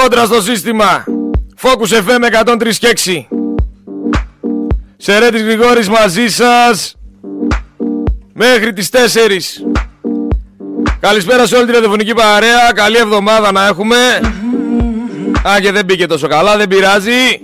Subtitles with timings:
[0.00, 1.04] Κόντρα στο σύστημα.
[1.62, 3.26] Focus FM 103 και 6.
[4.96, 6.94] Σερέτης Γρηγόρης μαζί σας.
[8.32, 9.62] Μέχρι τις 4.
[11.00, 12.72] Καλησπέρα σε όλη την ραδιοφωνική παρέα.
[12.74, 13.96] Καλή εβδομάδα να έχουμε.
[15.48, 17.40] Α, και δεν μπήκε τόσο καλά, δεν πειράζει.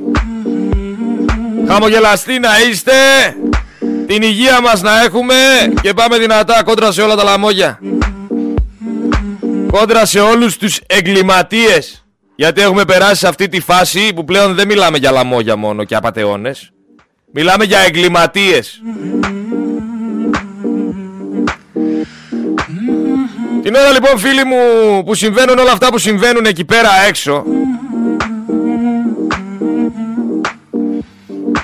[1.69, 2.93] Χαμογελαστοί να είστε.
[4.07, 5.35] Την υγεία μας να έχουμε.
[5.83, 7.79] Και πάμε δυνατά κόντρα σε όλα τα λαμόγια.
[9.71, 12.00] Κόντρα σε όλους τους εγκληματίες.
[12.41, 15.95] Γιατί έχουμε περάσει σε αυτή τη φάση που πλέον δεν μιλάμε για λαμόγια μόνο και
[15.95, 16.71] απατεώνες.
[17.33, 18.83] Μιλάμε για εγκληματίες.
[23.63, 24.57] Την ώρα λοιπόν φίλοι μου
[25.05, 27.45] που συμβαίνουν όλα αυτά που συμβαίνουν εκεί πέρα έξω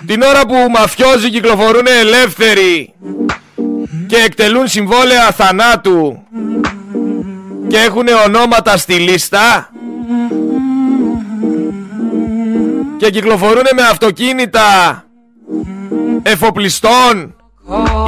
[0.07, 2.95] Την ώρα που μαφιόζοι κυκλοφορούν ελεύθεροι
[4.07, 6.23] και εκτελούν συμβόλαια θανάτου
[7.69, 9.71] και έχουν ονόματα στη λίστα
[12.97, 15.05] και κυκλοφορούν με αυτοκίνητα
[16.23, 17.37] εφοπλιστών,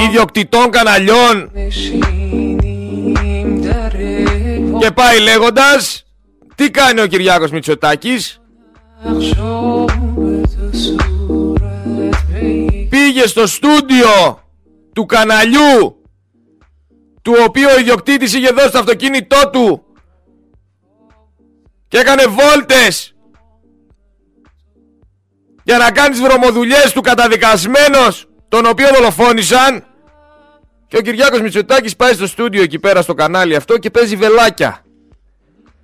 [0.06, 1.50] ιδιοκτητών καναλιών.
[4.78, 6.04] και πάει λέγοντας
[6.54, 8.40] τι κάνει ο Κυριάκος Μητσοτάκης;
[12.88, 14.42] Πήγε στο στούντιο
[14.92, 16.02] του καναλιού
[17.22, 19.82] του οποίου ο ιδιοκτήτης είχε δώσει το αυτοκίνητό του
[21.88, 23.14] και έκανε βόλτες
[25.68, 29.84] για να κάνεις τις βρωμοδουλειές του καταδικασμένος τον οποίο δολοφόνησαν
[30.88, 34.84] και ο Κυριάκος Μητσοτάκης πάει στο στούντιο εκεί πέρα στο κανάλι αυτό και παίζει βελάκια.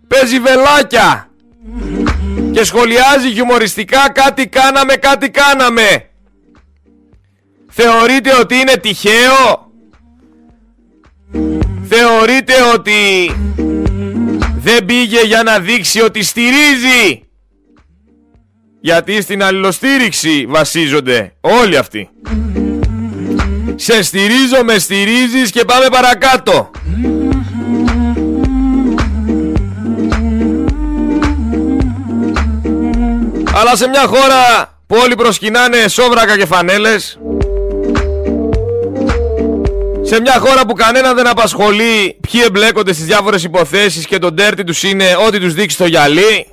[0.09, 1.31] Παίζει βελάκια.
[2.53, 6.09] Και σχολιάζει χιουμοριστικά κάτι κάναμε, κάτι κάναμε.
[7.69, 9.73] Θεωρείτε ότι είναι τυχαίο;
[11.89, 13.31] Θεωρείτε ότι
[14.57, 17.24] δεν πήγε για να δείξει ότι στηρίζει;
[18.87, 22.09] Γιατί στην αλληλοστήριξη βασίζονται όλοι αυτοί.
[23.75, 26.71] Σε στηρίζω, με στηρίζεις και πάμε παρακάτω.
[33.55, 37.19] Αλλά σε μια χώρα που όλοι προσκυνάνε σόβρακα και φανέλες
[40.03, 44.65] σε μια χώρα που κανένα δεν απασχολεί ποιοι εμπλέκονται στις διάφορες υποθέσεις και το ντέρτι
[44.65, 46.47] τους είναι ό,τι τους δείξει το γυαλί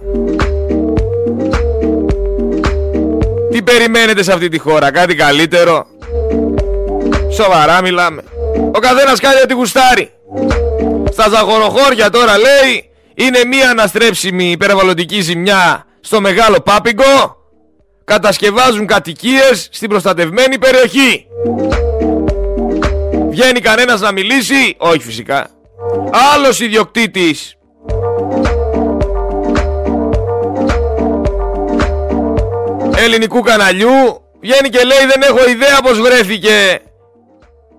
[3.52, 5.86] Τι περιμένετε σε αυτή τη χώρα, κάτι καλύτερο;
[7.32, 8.24] Σοβαρά μιλάμε.
[8.76, 10.10] Ο καθένας κάνει ό,τι γουστάρει.
[11.12, 17.36] Στα ζαχοροχώρια τώρα λέει είναι μία αναστρέψιμη υπερβαλλοντική ζημιά στο μεγάλο πάπιγκο.
[18.04, 21.26] Κατασκευάζουν κατοικίες στην προστατευμένη περιοχή.
[23.30, 25.48] Βγαίνει κανένας να μιλήσει; Όχι φυσικά.
[26.34, 27.56] Άλλος ιδιοκτήτης
[33.02, 36.80] ελληνικού καναλιού βγαίνει και λέει δεν έχω ιδέα πως βρέθηκε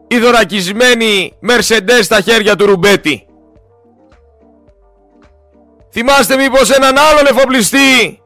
[0.09, 3.27] η δωρακισμένη Mercedes στα χέρια του Ρουμπέτη.
[5.93, 8.23] Θυμάστε μήπως έναν άλλον εφοπλιστή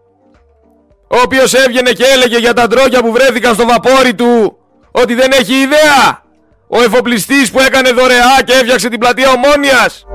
[1.09, 4.59] ο οποίος έβγαινε και έλεγε για τα ντρόκια που βρέθηκαν στο βαπόρι του
[4.91, 6.25] ότι δεν έχει ιδέα.
[6.69, 10.07] Ο εφοπλιστής που έκανε δωρεά και έφτιαξε την πλατεία Ομόνιας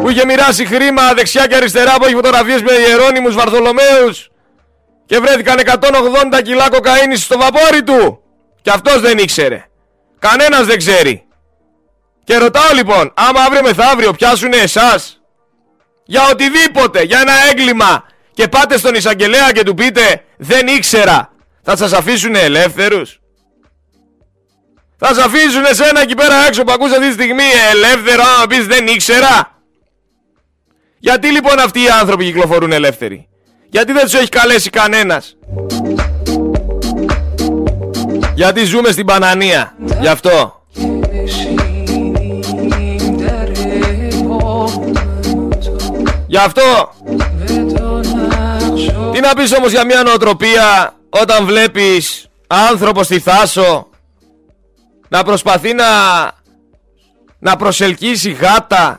[0.00, 4.30] που είχε μοιράσει χρήμα δεξιά και αριστερά που έχει φωτογραφίες με Ιερώνυμους Βαρθολομαίους
[5.10, 8.22] και βρέθηκαν 180 κιλά κοκαίνης στο βαπόρι του
[8.62, 9.64] και αυτός δεν ήξερε.
[10.18, 11.24] Κανένας δεν ξέρει.
[12.24, 15.20] Και ρωτάω λοιπόν, άμα αύριο μεθαύριο πιάσουνε εσάς
[16.04, 21.32] για οτιδήποτε, για ένα έγκλημα και πάτε στον εισαγγελέα και του πείτε δεν ήξερα,
[21.62, 23.20] θα σας αφήσουν ελεύθερους;
[24.96, 28.66] Θα σας αφήσουν εσένα εκεί πέρα έξω που ακούς αυτή τη στιγμή ελεύθερο άμα πεις
[28.66, 29.62] δεν ήξερα.
[30.98, 33.29] Γιατί λοιπόν αυτοί οι άνθρωποι κυκλοφορούν ελεύθεροι;
[33.70, 35.36] Γιατί δεν τους έχει καλέσει κανένας.
[38.34, 39.74] Γιατί ζούμε στην Πανανία.
[40.00, 40.64] Γι' αυτό.
[46.26, 46.94] Γι' αυτό.
[49.12, 53.88] Τι να πεις όμως για μια νοοτροπία όταν βλέπεις άνθρωπο στη Θάσο
[55.08, 55.86] να προσπαθεί να,
[57.38, 58.98] να προσελκύσει γάτα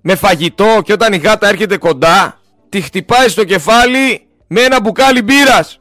[0.00, 2.40] με φαγητό και όταν η γάτα έρχεται κοντά
[2.72, 5.78] τη χτυπάει στο κεφάλι με ένα μπουκάλι μπύρας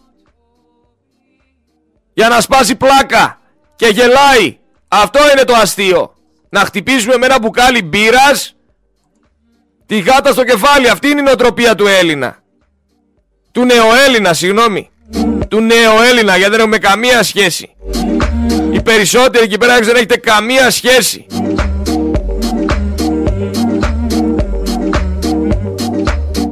[2.13, 3.39] για να σπάσει πλάκα
[3.75, 4.57] και γελάει.
[4.87, 6.13] Αυτό είναι το αστείο.
[6.49, 8.55] Να χτυπήσουμε με ένα μπουκάλι μπύρας
[9.85, 10.89] τη γάτα στο κεφάλι.
[10.89, 12.37] Αυτή είναι η νοοτροπία του Έλληνα.
[13.51, 14.89] Του νεοέλληνα, συγγνώμη.
[15.47, 17.75] Του νεοέλληνα, γιατί δεν έχουμε καμία σχέση.
[18.71, 21.25] Οι περισσότεροι εκεί πέρα δεν έχετε καμία σχέση.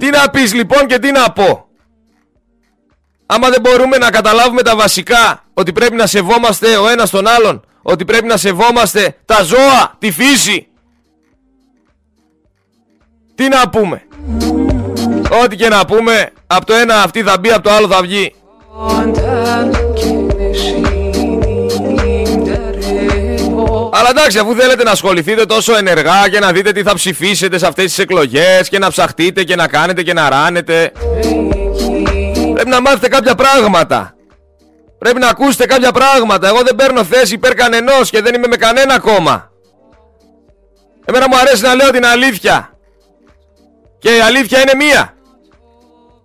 [0.09, 1.67] Τι να πεις λοιπόν και τι να πω;
[3.25, 7.65] Άμα δεν μπορούμε να καταλάβουμε τα βασικά, ότι πρέπει να σεβόμαστε ο ένας τον άλλον,
[7.81, 10.67] ότι πρέπει να σεβόμαστε τα ζώα, τη φύση.
[13.35, 14.03] Τι να πούμε;
[15.43, 18.33] Ό,τι και να πούμε, από το ένα αυτή θα μπει, από το άλλο θα βγει.
[23.91, 27.67] Αλλά εντάξει, αφού θέλετε να ασχοληθείτε τόσο ενεργά και να δείτε τι θα ψηφίσετε σε
[27.67, 30.91] αυτές τις εκλογές και να ψαχτείτε και να κάνετε και να ράνετε
[32.59, 34.15] Πρέπει να μάθετε κάποια πράγματα.
[34.97, 36.47] Πρέπει να ακούσετε κάποια πράγματα.
[36.47, 39.51] Εγώ δεν παίρνω θέση υπέρ κανενός και δεν είμαι με κανένα κόμμα.
[41.05, 42.77] Εμένα μου αρέσει να λέω την αλήθεια.
[43.99, 45.13] Και η αλήθεια είναι μία.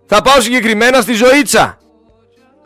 [0.06, 1.78] Θα πάω συγκεκριμένα στη Ζωήτσα.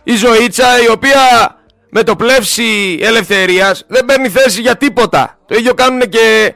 [0.03, 1.57] Η Ζωήτσα η οποία
[1.91, 5.39] με το πλεύση ελευθερίας δεν παίρνει θέση για τίποτα.
[5.47, 6.55] Το ίδιο κάνουν και,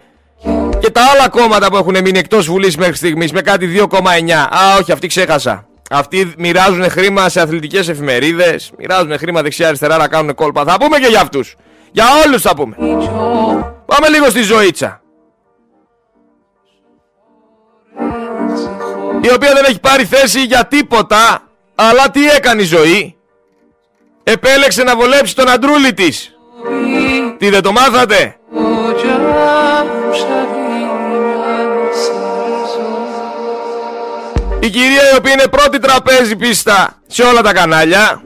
[0.78, 4.30] και τα άλλα κόμματα που έχουν μείνει εκτός Βουλής μέχρι στιγμής με κάτι 2,9.
[4.30, 5.66] Α, όχι, αυτοί ξέχασα.
[5.90, 10.64] Αυτοί μοιράζουν χρήμα σε αθλητικές εφημερίδες, μοιράζουν χρήμα δεξιά-αριστερά να κάνουν κόλπα.
[10.64, 11.56] Θα πούμε και για αυτούς.
[11.92, 12.76] Για όλους θα πούμε.
[13.86, 15.02] Πάμε λίγο στη ζωήτσα.
[19.20, 21.42] Η οποία δεν έχει πάρει θέση για τίποτα,
[21.74, 23.16] αλλά τι έκανε η ζωή;
[24.24, 26.32] Επέλεξε να βολέψει τον αντρούλη της.
[27.38, 28.36] Τι δεν το μάθατε;
[34.60, 38.22] Η κυρία η οποία είναι πρώτη τραπέζι πίστα σε όλα τα κανάλια.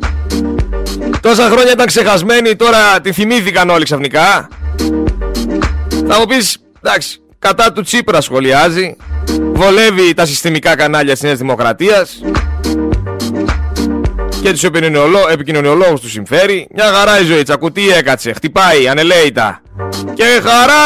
[1.20, 4.48] Τόσα χρόνια ήταν ξεχασμένη, τώρα τη θυμήθηκαν όλοι ξαφνικά.
[6.08, 8.96] Θα μου πεις, εντάξει, κατά του Τσίπρα σχολιάζει.
[9.52, 12.20] Βολεύει τα συστημικά κανάλια της Νέας Δημοκρατίας
[14.42, 14.62] και τους
[15.30, 16.68] επικοινωνιολόγους τους συμφέρει.
[16.74, 19.62] Μια χαρά η ζωήτσα, κουτί έκατσε, χτυπάει, ανελαίητα.
[20.14, 20.82] Και χαρά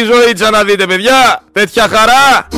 [0.00, 2.48] η ζωήτσα να δείτε παιδιά, τέτοια χαρά.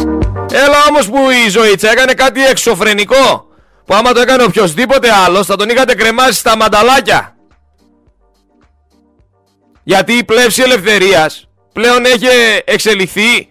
[0.53, 3.47] Έλα όμως που η ζωήτσα έκανε κάτι εξωφρενικό.
[3.85, 7.37] Που άμα το έκανε οποιοδήποτε άλλος θα τον είχατε κρεμάσει στα μανταλάκια.
[9.83, 12.27] Γιατί η πλεύση ελευθερίας πλέον έχει
[12.65, 13.49] εξελιχθεί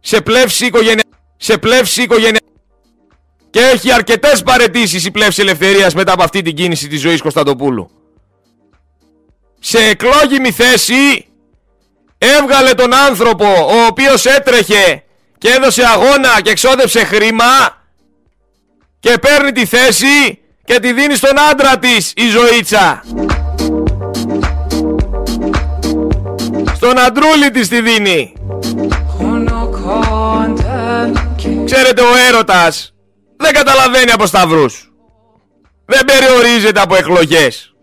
[0.00, 1.02] σε πλεύση οικογενεια...
[1.36, 2.40] σε πλεύση οικογενεια...
[3.56, 7.90] Και έχει αρκετές παρετήσεις η πλεύση ελευθερίας μετά από αυτή την κίνηση της ζωής Κωνσταντοπούλου.
[9.60, 11.26] Σε εκλόγιμη θέση
[12.18, 15.04] έβγαλε τον άνθρωπο ο οποίος έτρεχε
[15.38, 17.82] και έδωσε αγώνα και εξόδεψε χρήμα
[19.00, 23.04] και παίρνει τη θέση και τη δίνει στον άντρα της η ζωήτσα.
[26.74, 28.32] Στον αντρούλη της τη δίνει.
[31.64, 32.90] Ξέρετε ο έρωτας
[33.36, 34.92] δεν καταλαβαίνει από σταυρούς.
[35.84, 37.74] Δεν περιορίζεται από εκλογές.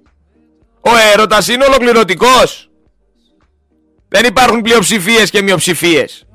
[0.82, 2.70] Ο έρωτας είναι ολοκληρωτικός.
[4.10, 6.26] Δεν υπάρχουν πλειοψηφίες και μειοψηφίες.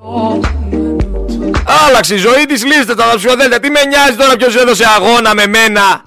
[1.87, 3.61] Άλλαξε η ζωή της λίστας τα ψηφοδέλτια.
[3.61, 6.05] Τι με νοιάζει τώρα ποιος έδωσε αγώνα με μένα;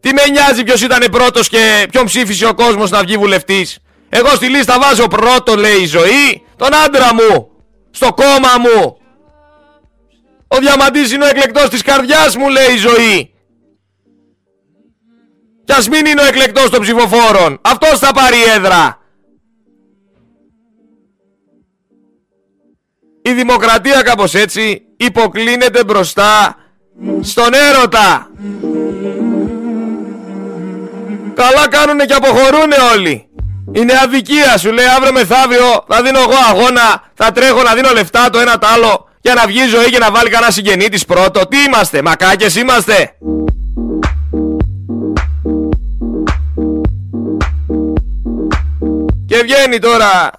[0.00, 3.78] Τι με νοιάζει ποιος ήταν πρώτος και ποιον ψήφισε ο κόσμος να βγει βουλευτής;
[4.08, 7.48] Εγώ στη λίστα βάζω πρώτο λέει η ζωή τον άντρα μου.
[7.90, 8.96] Στο κόμμα μου.
[10.54, 13.34] Ο Διαμαντής είναι ο εκλεκτός της καρδιάς μου λέει η ζωή.
[15.64, 17.58] Κι ας μην είναι ο εκλεκτός των ψηφοφόρων.
[17.62, 18.98] Αυτός θα πάρει έδρα.
[23.22, 26.56] Η δημοκρατία κάπως έτσι υποκλίνεται μπροστά
[27.20, 28.30] στον έρωτα.
[31.34, 33.28] Καλά κάνουνε και αποχωρούνε όλοι.
[33.72, 38.30] Είναι αδικία σου λέει αύριο μεθαύριο θα δίνω εγώ αγώνα, θα τρέχω να δίνω λεφτά
[38.30, 41.46] το ένα το άλλο για να βγει ζωή και να βάλει κανένα συγγενή της πρώτο.
[41.46, 43.16] Τι είμαστε, μακάκες είμαστε;
[49.26, 50.30] Και βγαίνει τώρα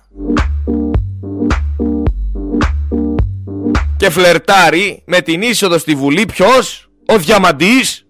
[3.97, 8.05] και φλερτάρει με την είσοδο στη Βουλή ποιος, ο Διαμαντής,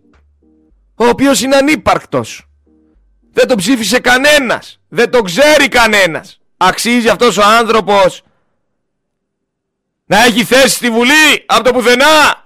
[0.95, 2.47] ο οποίος είναι ανύπαρκτος.
[3.33, 6.39] Δεν τον ψήφισε κανένας, δεν τον ξέρει κανένας.
[6.57, 8.23] Αξίζει αυτός ο άνθρωπος
[10.13, 12.41] να έχει θέση στη Βουλή από το πουθενά.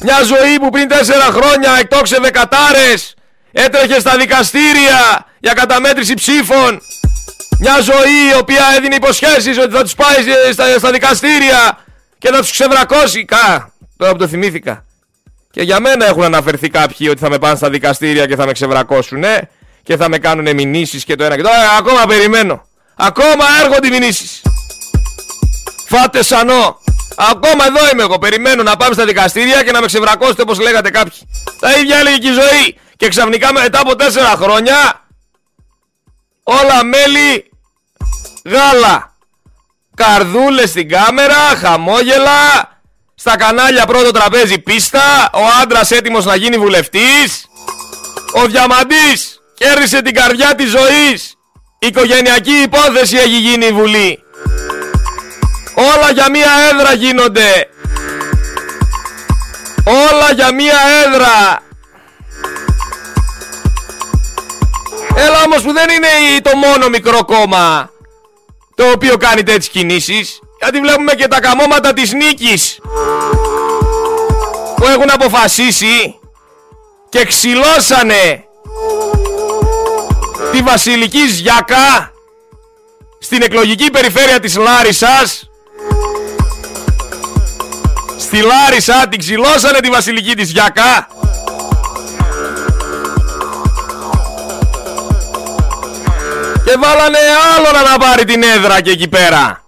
[0.00, 3.14] Μια ζωή που πριν τέσσερα χρόνια εκτόξευε κατάρες,
[3.52, 6.80] έτρεχε στα δικαστήρια για καταμέτρηση ψήφων.
[7.58, 10.16] Μια ζωή η οποία έδινε υποσχέσεις ότι θα τους πάει
[10.52, 11.78] στα, στα δικαστήρια
[12.18, 13.24] και θα τους ξεβρακώσει.
[13.24, 14.84] Κα, τώρα που το θυμήθηκα.
[15.50, 18.52] Και για μένα έχουν αναφερθεί κάποιοι ότι θα με πάνε στα δικαστήρια και θα με
[18.52, 19.48] ξεβρακώσουν, ε
[19.82, 21.62] και θα με κάνουν μηνύσεις και το ένα και το άλλο.
[21.62, 22.66] Ε, ακόμα περιμένω.
[22.96, 24.42] Ακόμα έρχονται οι μηνύσεις.
[25.86, 26.80] Φάτε σανό.
[27.16, 28.18] Ακόμα εδώ είμαι εγώ.
[28.18, 31.18] Περιμένω να πάμε στα δικαστήρια και να με ξεβρακώσετε όπως λέγατε κάποιοι.
[31.60, 32.78] Τα ίδια έλεγε και η ζωή.
[32.96, 35.06] Και ξαφνικά μετά από τέσσερα χρόνια
[36.42, 37.50] όλα μέλη
[38.44, 39.16] γάλα.
[39.94, 42.76] Καρδούλες στην κάμερα, χαμόγελα.
[43.14, 45.30] Στα κανάλια πρώτο τραπέζι πίστα.
[45.32, 47.46] Ο άντρας έτοιμος να γίνει βουλευτής.
[48.32, 51.36] Ο Διαμαντής κέρδισε την καρδιά της ζωής.
[51.78, 54.18] Οικογενειακή υπόθεση έχει γίνει η Βουλή.
[55.74, 57.68] Όλα για μία έδρα γίνονται.
[59.84, 61.62] Όλα για μία έδρα.
[65.16, 67.90] Έλα όμως που δεν είναι το μόνο μικρό κόμμα
[68.74, 72.78] το οποίο κάνει τέτοιες κινήσεις γιατί βλέπουμε και τα καμώματα της νίκης
[74.76, 76.18] που έχουν αποφασίσει
[77.08, 78.47] και ξυλώσανε
[80.52, 82.12] τη Βασιλική Γιάκα
[83.18, 85.50] στην εκλογική περιφέρεια της Λάρισας.
[88.18, 91.08] Στη Λάρισα την ξυλώσανε τη Βασιλική της Γιάκα
[96.64, 97.18] και βάλανε
[97.56, 99.62] άλλο να πάρει την έδρα και εκεί πέρα.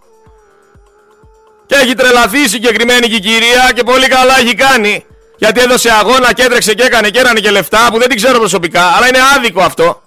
[1.66, 5.04] Και έχει τρελαθεί η συγκεκριμένη και η κυρία και πολύ καλά έχει κάνει.
[5.36, 8.38] Γιατί έδωσε αγώνα και έτρεξε και έκανε και έρανε και λεφτά που δεν την ξέρω
[8.38, 10.02] προσωπικά αλλά είναι άδικο αυτό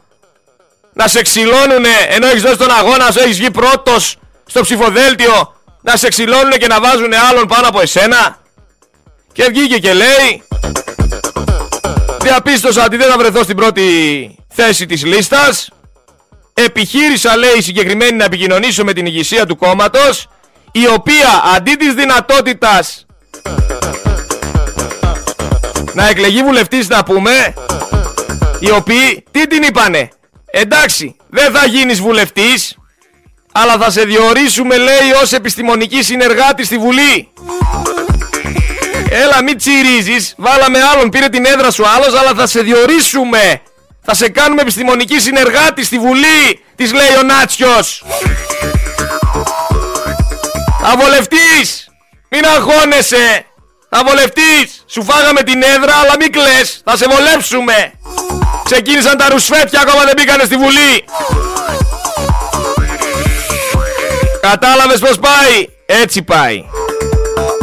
[0.94, 5.96] να σε ξυλώνουνε ενώ έχεις δώσει τον αγώνα σου, έχεις βγει πρώτος στο ψηφοδέλτιο να
[5.96, 8.38] σε ξυλώνουνε και να βάζουνε άλλον πάνω από εσένα.
[9.32, 10.44] Και βγήκε και λέει
[12.22, 15.70] διαπίστωσα ότι δεν θα βρεθώ στην πρώτη θέση της λίστας.
[16.54, 20.28] Επιχείρησα λέει συγκεκριμένη να επικοινωνήσω με την ηγεσία του κόμματος
[20.72, 23.06] η οποία αντί της δυνατότητας
[25.94, 27.54] να εκλεγεί βουλευτής να πούμε
[28.60, 30.10] οι οποίοι τι την είπανε;
[30.56, 32.78] Εντάξει δεν θα γίνεις βουλευτής
[33.52, 37.30] αλλά θα σε διορίσουμε λέει ως επιστημονική συνεργάτη στη Βουλή.
[39.10, 40.34] Έλα μην τσιρίζεις.
[40.38, 43.62] Βάλαμε άλλον πήρε την έδρα σου άλλος Αλλά θα σε διορίσουμε.
[44.02, 48.04] Θα σε κάνουμε επιστημονική συνεργάτη στη Βουλή Της λέει ο Νάτσιος.
[50.82, 51.90] Θα βολευτείς.
[52.30, 53.46] Μην αγχώνεσαι.
[53.90, 54.84] Θα βολευτείς.
[54.88, 56.82] Σου φάγαμε την έδρα αλλά μην κλαις.
[56.86, 57.93] Θα σε βολέψουμε
[58.64, 61.04] Ξεκίνησαν τα ρουσφέτια ακόμα δεν μπήκανε στη Βουλή
[64.42, 66.64] Κατάλαβες πως πάει; Έτσι πάει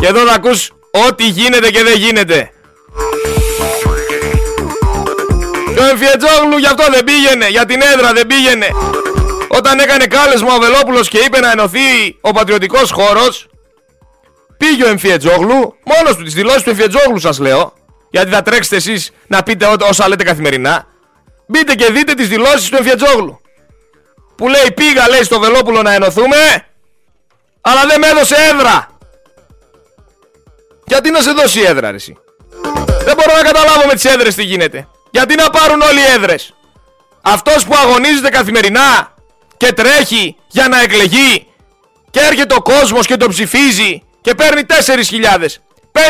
[0.01, 2.51] Και εδώ θα ακούς Ό,τι γίνεται και δεν γίνεται.
[5.75, 8.67] Και ο Εμφιετζόγλου γι' αυτό δεν πήγαινε, για την έδρα δεν πήγαινε.
[9.49, 13.47] Όταν έκανε κάλεσμα ο Βελόπουλος και είπε να ενωθεί ο πατριωτικός χώρος,
[14.57, 17.73] πήγε ο Εμφιετζόγλου, μόνος του τις δηλώσεις του Εμφιετζόγλου σας λέω,
[18.11, 20.87] γιατί θα τρέξετε εσείς να πείτε όσα λέτε καθημερινά,
[21.47, 23.41] μπείτε και δείτε τις δηλώσεις του Εμφιετζόγλου.
[24.37, 26.67] Που λέει πήγα λέει στο Βελόπουλο να ενωθούμε,
[27.61, 28.89] αλλά δεν με έδωσε έδρα.
[30.87, 32.17] Γιατί να σε δώσει έδρα, ρε, εσύ;
[33.05, 34.89] Δεν μπορώ να καταλάβω με τις έδρες τι γίνεται.
[35.11, 36.55] Γιατί να πάρουν όλοι οι έδρες;
[37.21, 39.15] Αυτός που αγωνίζεται καθημερινά
[39.57, 41.47] και τρέχει για να εκλεγεί
[42.11, 45.63] και έρχεται ο κόσμος και το ψηφίζει και παίρνει 4.000,
[45.93, 46.03] 5.000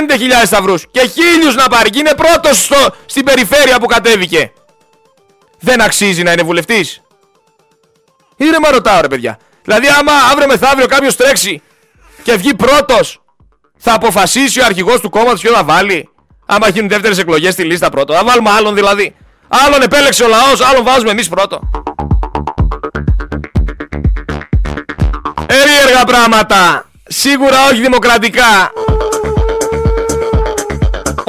[0.45, 4.53] σταυρούς και χίλιους να πάρει και είναι πρώτος στο, στην περιφέρεια που κατέβηκε.
[5.61, 7.03] Δεν αξίζει να είναι βουλευτής.
[8.37, 9.39] Ήρεμα ρωτάω ρε παιδιά.
[9.65, 11.63] Δηλαδή άμα αύριο μεθαύριο κάποιος τρέξει
[12.23, 13.23] και βγει πρώτος
[13.77, 16.09] θα αποφασίσει ο αρχηγός του κόμματος ποιο θα βάλει;
[16.47, 18.15] Άμα γίνουν δεύτερες εκλογές στη λίστα πρώτο.
[18.15, 19.15] Θα βάλουμε άλλον δηλαδή.
[19.49, 21.61] Άλλον επέλεξε ο λαός, άλλον βάζουμε εμείς πρώτο.
[25.47, 26.85] Περίεργα πράγματα.
[27.07, 28.73] Σίγουρα όχι δημοκρατικά.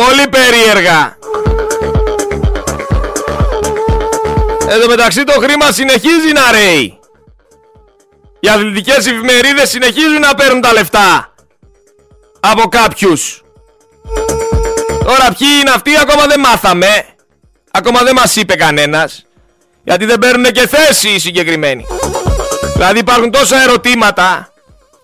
[0.05, 1.17] Πολύ περίεργα.
[4.67, 6.99] Εδώ μεταξύ το χρήμα συνεχίζει να ρέει.
[8.39, 11.33] Οι αθλητικές εφημερίδες συνεχίζουν να παίρνουν τα λεφτά
[12.39, 13.43] από κάποιους.
[15.03, 17.05] Τώρα ποιοι είναι αυτοί ακόμα δεν μάθαμε.
[17.71, 19.25] Ακόμα δεν μας είπε κανένας.
[19.83, 21.85] Γιατί δεν παίρνουν και θέση οι συγκεκριμένοι.
[22.73, 24.53] Δηλαδή υπάρχουν τόσα ερωτήματα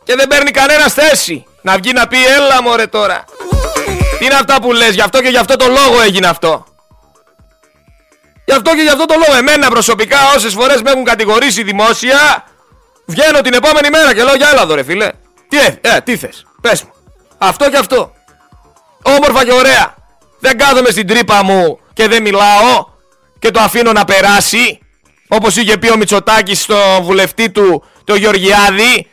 [0.04, 1.46] και δεν παίρνει κανένας θέση.
[1.62, 3.26] Να βγει να πει έλα μωρέ τώρα.
[4.20, 6.66] Τι είναι αυτά που λες, γι' αυτό και γι' αυτό το λόγο έγινε αυτό.
[8.46, 9.38] Γι' αυτό και γι' αυτό το λόγο.
[9.38, 12.44] Εμένα προσωπικά όσες φορές με έχουν κατηγορήσει δημόσια,
[13.06, 15.10] βγαίνω την επόμενη μέρα και λέω για έλα ρε φίλε.
[15.48, 16.92] Τι, ε, ε, τι θες, πες μου.
[17.38, 18.14] Αυτό και αυτό.
[19.02, 19.96] Όμορφα και ωραία.
[20.40, 22.86] Δεν κάθομαι στην τρύπα μου και δεν μιλάω
[23.40, 24.80] και το αφήνω να περάσει.
[25.28, 29.12] Όπως είχε πει ο Μητσοτάκης στο βουλευτή του, το Γεωργιάδη,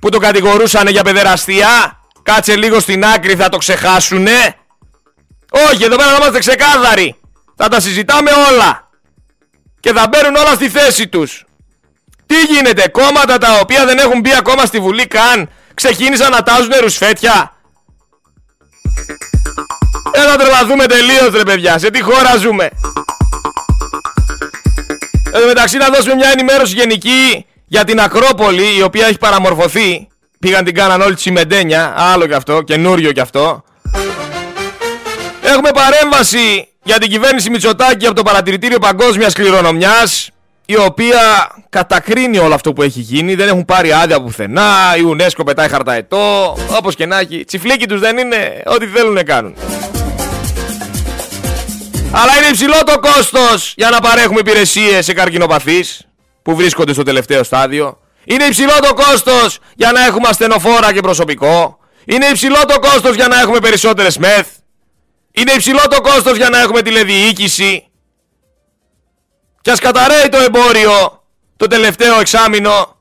[0.00, 1.99] που το κατηγορούσαν για παιδεραστία.
[2.34, 4.56] Κάτσε λίγο στην άκρη θα το ξεχάσουνε.
[5.50, 7.16] Όχι, εδώ πέρα να είμαστε ξεκάθαροι.
[7.56, 8.88] Θα τα συζητάμε όλα.
[9.80, 11.44] Και θα μπαίνουν όλα στη θέση τους.
[12.26, 16.72] Τι γίνεται, κόμματα τα οποία δεν έχουν μπει ακόμα στη Βουλή καν, ξεκίνησαν να τάζουν
[16.80, 17.54] ρουσφέτια;
[20.12, 22.70] Έλα τρελαθούμε τελείως ρε παιδιά, σε τι χώρα ζούμε.
[25.32, 30.08] Εδώ μεταξύ να δώσουμε μια ενημέρωση γενική για την Ακρόπολη η οποία έχει παραμορφωθεί.
[30.40, 33.64] Πήγαν την κάναν όλη τη σημεντένια, άλλο κι αυτό, καινούριο κι αυτό.
[35.42, 40.30] Έχουμε παρέμβαση για την κυβέρνηση Μητσοτάκη από το Παρατηρητήριο Παγκόσμιας Κληρονομιάς
[40.66, 41.20] η οποία
[41.68, 43.34] κατακρίνει όλο αυτό που έχει γίνει.
[43.34, 44.96] Δεν έχουν πάρει άδεια πουθενά.
[44.98, 46.56] Η UNESCO πετάει χαρταετό.
[46.78, 47.44] Όπως και να έχει.
[47.44, 48.62] Τσιφλίκι τους δεν είναι.
[48.66, 49.54] Ό,τι θέλουν να κάνουν.
[52.10, 56.06] Αλλά είναι υψηλό το κόστος για να παρέχουμε υπηρεσίες σε καρκινοπαθείς
[56.42, 57.98] που βρίσκονται στο τελευταίο στάδιο.
[58.30, 61.78] Είναι υψηλό το κόστος για να έχουμε ασθενοφόρα και προσωπικό.
[62.04, 64.48] Είναι υψηλό το κόστος για να έχουμε περισσότερες μεθ.
[65.32, 67.90] Είναι υψηλό το κόστος για να έχουμε τηλεδιοίκηση.
[69.60, 71.24] Και ας καταραίει το εμπόριο
[71.56, 72.96] το τελευταίο εξάμεινο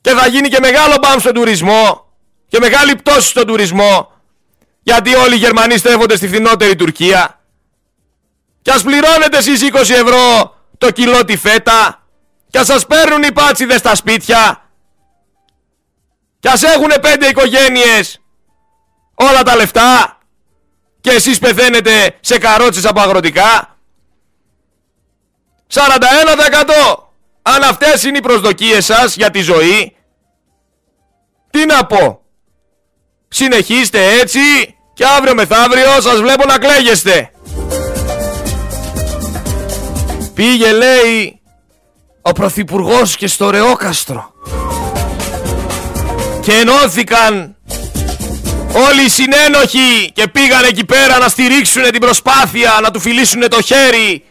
[0.00, 2.12] και θα γίνει και μεγάλο μπαμ στον τουρισμό
[2.48, 4.10] και μεγάλη πτώση στον τουρισμό
[4.82, 7.40] γιατί όλοι οι Γερμανοί στρέφονται στη φθηνότερη Τουρκία
[8.62, 12.05] και ας πληρώνετε εσείς 20 ευρώ το κιλό τη φέτα
[12.56, 14.70] και ας σας παίρνουν οι πάτσιδες στα σπίτια.
[16.38, 18.20] Και ας έχουν πέντε οικογένειες.
[19.14, 20.18] Όλα τα λεφτά.
[21.00, 23.76] Και εσείς πεθαίνετε σε καρότσες από αγροτικά.
[25.66, 27.10] 41%
[27.42, 29.96] αν αυτές είναι οι προσδοκίες σας για τη ζωή
[31.50, 32.20] τι να πω.
[33.28, 34.40] Συνεχίστε έτσι
[34.94, 37.30] και αύριο μεθαύριο σας βλέπω να κλαίγεστε.
[40.34, 41.35] Πήγε λέει
[42.28, 44.32] ο Πρωθυπουργός και στο Ρεόκαστρο
[46.42, 47.56] και ενώθηκαν
[48.72, 53.62] όλοι οι συνένοχοι και πήγαν εκεί πέρα να στηρίξουν την προσπάθεια να του φιλήσουν το
[53.62, 54.24] χέρι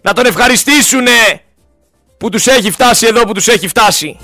[0.00, 1.42] να τον ευχαριστήσουνε
[2.18, 4.18] που τους έχει φτάσει εδώ που τους έχει φτάσει.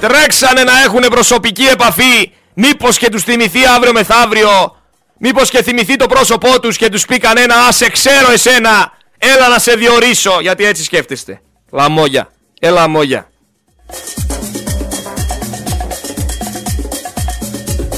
[0.00, 4.76] Τρέξανε να έχουν προσωπική επαφή Μήπως και τους θυμηθεί αύριο μεθαύριο
[5.22, 9.48] Μήπως και θυμηθεί το πρόσωπό τους και τους πει κανένα Α σε ξέρω εσένα Έλα
[9.48, 11.40] να σε διορίσω Γιατί έτσι σκέφτεστε.
[11.70, 12.30] Λαμόγια.
[12.60, 13.30] Έλα μόγια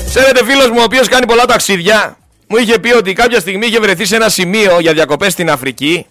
[0.08, 3.80] Ξέρετε φίλος μου ο οποίος κάνει πολλά ταξίδια Μου είχε πει ότι κάποια στιγμή είχε
[3.80, 6.06] βρεθεί σε ένα σημείο για διακοπές στην Αφρική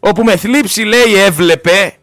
[0.00, 1.94] Όπου με θλίψη λέει έβλεπε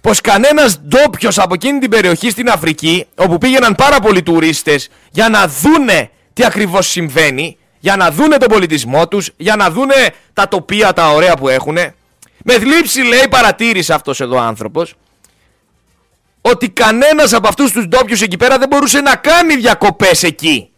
[0.00, 5.28] Πως κανένας ντόπιος από εκείνη την περιοχή στην Αφρική Όπου πήγαιναν πάρα πολλοί τουρίστες Για
[5.28, 10.48] να δούνε τι ακριβώς συμβαίνει Για να δούνε τον πολιτισμό τους Για να δούνε τα
[10.48, 11.76] τοπία τα ωραία που έχουν
[12.44, 14.94] Με θλίψη λέει παρατήρησε αυτός εδώ ο άνθρωπος
[16.42, 20.70] ότι κανένας από αυτούς τους ντόπιους εκεί πέρα δεν μπορούσε να κάνει διακοπές εκεί.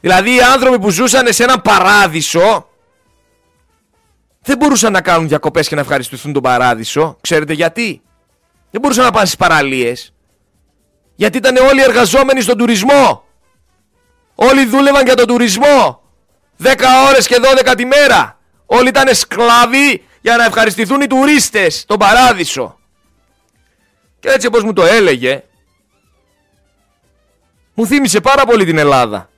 [0.00, 2.68] Δηλαδή οι άνθρωποι που ζούσαν σε έναν παράδεισο
[4.42, 7.16] δεν μπορούσαν να κάνουν διακοπές και να ευχαριστηθούν τον παράδεισο.
[7.20, 8.02] Ξέρετε γιατί;
[8.70, 10.12] Δεν μπορούσαν να πάνε στις παραλίες.
[11.14, 13.24] Γιατί ήταν όλοι εργαζόμενοι στον τουρισμό.
[14.42, 16.02] Όλοι δούλευαν για τον τουρισμό.
[16.62, 16.74] 10
[17.08, 18.38] ώρες και 12 τη μέρα.
[18.66, 22.78] Όλοι ήταν σκλάβοι για να ευχαριστηθούν οι τουρίστες, τον παράδεισο.
[24.20, 25.42] Και έτσι όπως μου το έλεγε,
[27.74, 29.28] μου θύμισε πάρα πολύ την Ελλάδα.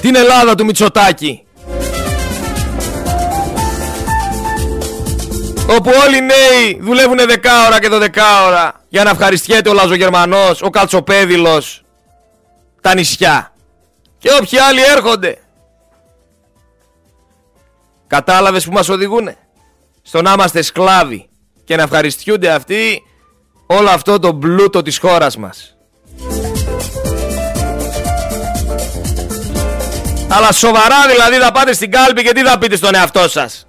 [0.00, 1.46] Την Ελλάδα του Μητσοτάκη.
[5.68, 8.08] Όπου όλοι οι νέοι δουλεύουν 10 ώρα και 12
[8.46, 11.83] ώρα για να ευχαριστιέται ο Λαζογερμανός, ο Καλτσοπέδηλος,
[12.84, 13.52] τα νησιά.
[14.18, 15.38] Και όποιοι άλλοι έρχονται.
[18.06, 19.36] Κατάλαβες που μας οδηγούνε;
[20.02, 21.28] Στο να είμαστε σκλάβοι
[21.64, 23.02] και να ευχαριστιούνται αυτοί
[23.66, 25.76] όλο αυτό το πλούτο της χώρας μας.
[30.28, 33.66] Αλλά σοβαρά δηλαδή θα πάτε στην κάλπη και τι θα πείτε στον εαυτό σας.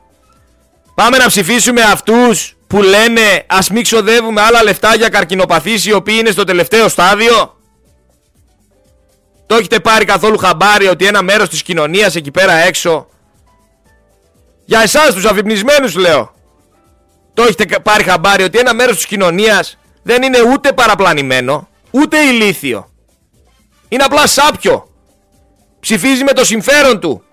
[0.96, 6.16] Πάμε να ψηφίσουμε αυτούς που λένε ας μην ξοδεύουμε άλλα λεφτά για καρκινοπαθείς οι οποίοι
[6.20, 7.55] είναι στο τελευταίο στάδιο.
[9.46, 13.08] Το έχετε πάρει καθόλου χαμπάρι ότι ένα μέρος της κοινωνίας εκεί πέρα έξω;
[14.66, 16.36] Για εσάς τους αφυπνισμένους λέω
[17.36, 22.90] το έχετε πάρει χαμπάρι ότι ένα μέρος της κοινωνίας δεν είναι ούτε παραπλανημένο, ούτε ηλίθιο.
[23.88, 24.90] Είναι απλά σάπιο.
[25.80, 27.24] Ψηφίζει με το συμφέρον του.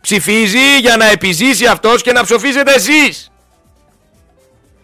[0.00, 3.30] Ψηφίζει για να επιζήσει αυτός και να ψοφίζετε εσείς.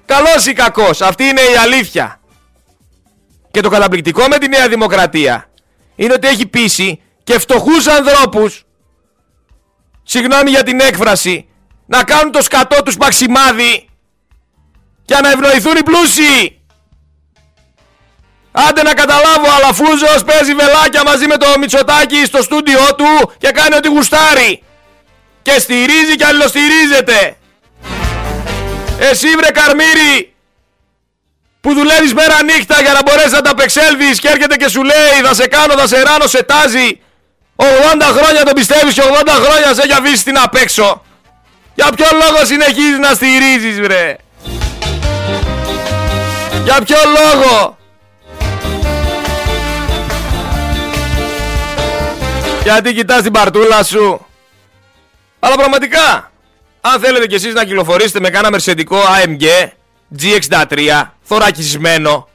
[0.06, 2.20] Καλός ή κακός, αυτή είναι η αλήθεια.
[3.50, 5.50] Και το καταπληκτικό με τη Νέα Δημοκρατία
[6.02, 8.64] είναι ότι έχει πείσει και φτωχούς ανθρώπους,
[10.02, 11.48] συγγνώμη για την έκφραση,
[11.86, 13.88] να κάνουν το σκατό τους μαξιμάδι
[15.04, 16.60] για να ευνοηθούν οι πλούσιοι.
[18.52, 23.50] Άντε να καταλάβω, αλλά Φούζος παίζει βελάκια μαζί με το Μητσοτάκι στο στούντιό του και
[23.50, 24.62] κάνει ό,τι γουστάρει.
[25.42, 27.36] Και στηρίζει και αλληλοστηρίζεται.
[28.98, 30.31] Εσύ βρε Καρμύρη,
[31.62, 35.16] που δουλεύεις μέρα νύχτα για να μπορέσεις να τα απεξέλθεις και έρχεται και σου λέει
[35.24, 37.00] θα σε κάνω, θα σε ράνω, σε τάζει
[37.56, 37.64] 80
[38.16, 41.02] χρόνια το πιστεύεις και 80 χρόνια σε έχει αφήσει την απ' έξω.
[41.74, 44.16] Για ποιο λόγο συνεχίζεις να στηρίζεις βρε;
[46.64, 47.78] Για ποιο λόγο;
[52.62, 54.26] Γιατί κοιτάς την παρτούλα σου.
[55.40, 56.30] Αλλά πραγματικά,
[56.80, 59.44] αν θέλετε κι εσείς να κυκλοφορήσετε με κάνα μερσεντικό AMG
[60.20, 62.28] G63, θωρακισμένο,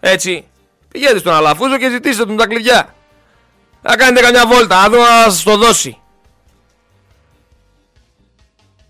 [0.00, 0.44] έτσι,
[0.88, 2.94] πηγαίνετε στον Αλαφούζο και ζητήστε τον τα κλειδιά.
[3.82, 5.98] Να κάνετε καμιά βόλτα, να δω να σας το δώσει.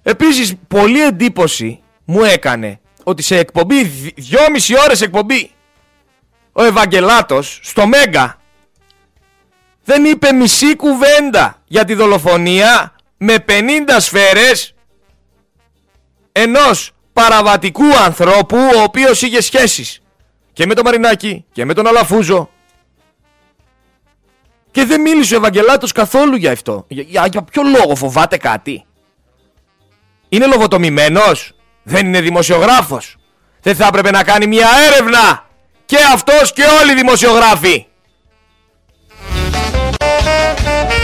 [0.03, 3.83] Επίσης, πολύ εντύπωση μου έκανε ότι σε εκπομπή,
[4.17, 5.51] δυόμιση ώρες εκπομπή,
[6.53, 8.39] ο Ευαγγελάτος στο Μέγκα
[9.85, 13.61] δεν είπε μισή κουβέντα για τη δολοφονία με 50
[13.99, 14.75] σφαίρες
[16.33, 20.01] ενός παραβατικού ανθρώπου ο οποίος είχε σχέσεις
[20.53, 22.49] και με τον Μαρινάκη και με τον Αλαφούζο
[24.71, 26.85] και δεν μίλησε ο Ευαγγελάτος καθόλου για αυτό.
[26.89, 28.85] Για, για ποιο λόγο φοβάται κάτι;
[30.29, 33.17] Είναι λογοτομημένος; Δεν είναι δημοσιογράφος;
[33.61, 35.49] Δεν θα έπρεπε να κάνει μια έρευνα;
[35.85, 37.87] Και αυτός και όλοι οι δημοσιογράφοι.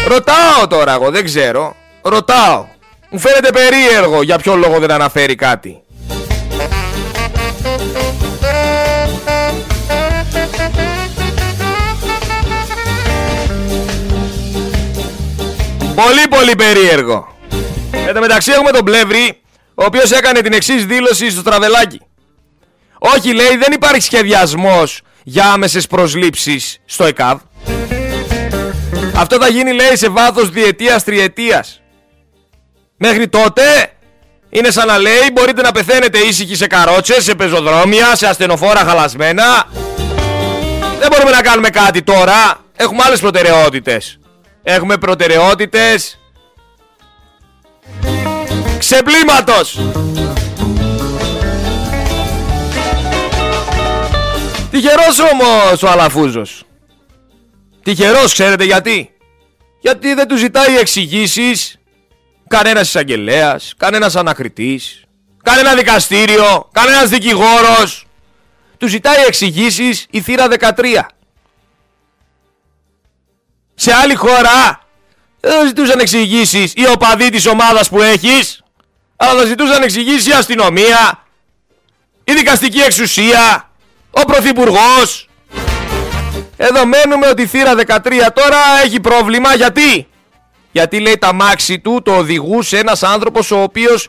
[0.09, 1.77] Ρωτάω τώρα εγώ, δεν ξέρω.
[2.03, 2.67] Ρωτάω.
[3.11, 5.83] Μου φαίνεται περίεργο για ποιο λόγο δεν αναφέρει κάτι.
[16.05, 17.37] Πολύ πολύ περίεργο.
[18.07, 19.41] Εν τω μεταξύ έχουμε τον Πλεύρη,
[19.75, 22.01] ο οποίος έκανε την εξής δήλωση στο τραβελάκι.
[22.99, 27.41] Όχι λέει δεν υπάρχει σχεδιασμός για άμεσες προσλήψεις στο ΕΚΑΒ.
[29.17, 31.81] Αυτό θα γίνει λέει σε βάθος διετίας τριετίας.
[32.97, 33.63] Μέχρι τότε
[34.51, 39.69] είναι σαν να λέει μπορείτε να πεθαίνετε ήσυχοι σε καρότσες, σε πεζοδρόμια, σε ασθενοφόρα χαλασμένα.
[40.99, 42.65] Δεν μπορούμε να κάνουμε κάτι τώρα.
[42.77, 44.20] Έχουμε άλλες προτεραιότητες.
[44.63, 46.19] Έχουμε προτεραιότητες
[48.79, 49.81] ξεπλήματος.
[54.71, 56.65] Τυχερός όμως ο Αλαφούζος.
[57.83, 59.11] Τυχερός ξέρετε γιατί.
[59.81, 61.79] Γιατί δεν του ζητάει εξηγήσεις
[62.49, 65.05] κανένας εισαγγελέας, κανένας ανακριτής,
[65.43, 68.07] κανένα δικαστήριο, κανένας δικηγόρος.
[68.77, 71.07] Του ζητάει εξηγήσεις η θύρα 13.
[73.83, 74.81] Σε άλλη χώρα
[75.41, 78.63] δεν ζητούσαν εξηγήσεις οι οπαδοί της ομάδας που έχεις,
[79.17, 81.25] αλλά θα ζητούσαν εξηγήσεις η αστυνομία,
[82.25, 83.71] η δικαστική εξουσία,
[84.11, 85.29] ο πρωθυπουργός.
[86.57, 90.09] Εδώ μένουμε ότι η θύρα 13 τώρα έχει πρόβλημα γιατί;
[90.73, 94.09] Γιατί λέει τα μάξι του το οδηγούσε ένας άνθρωπος ο οποίος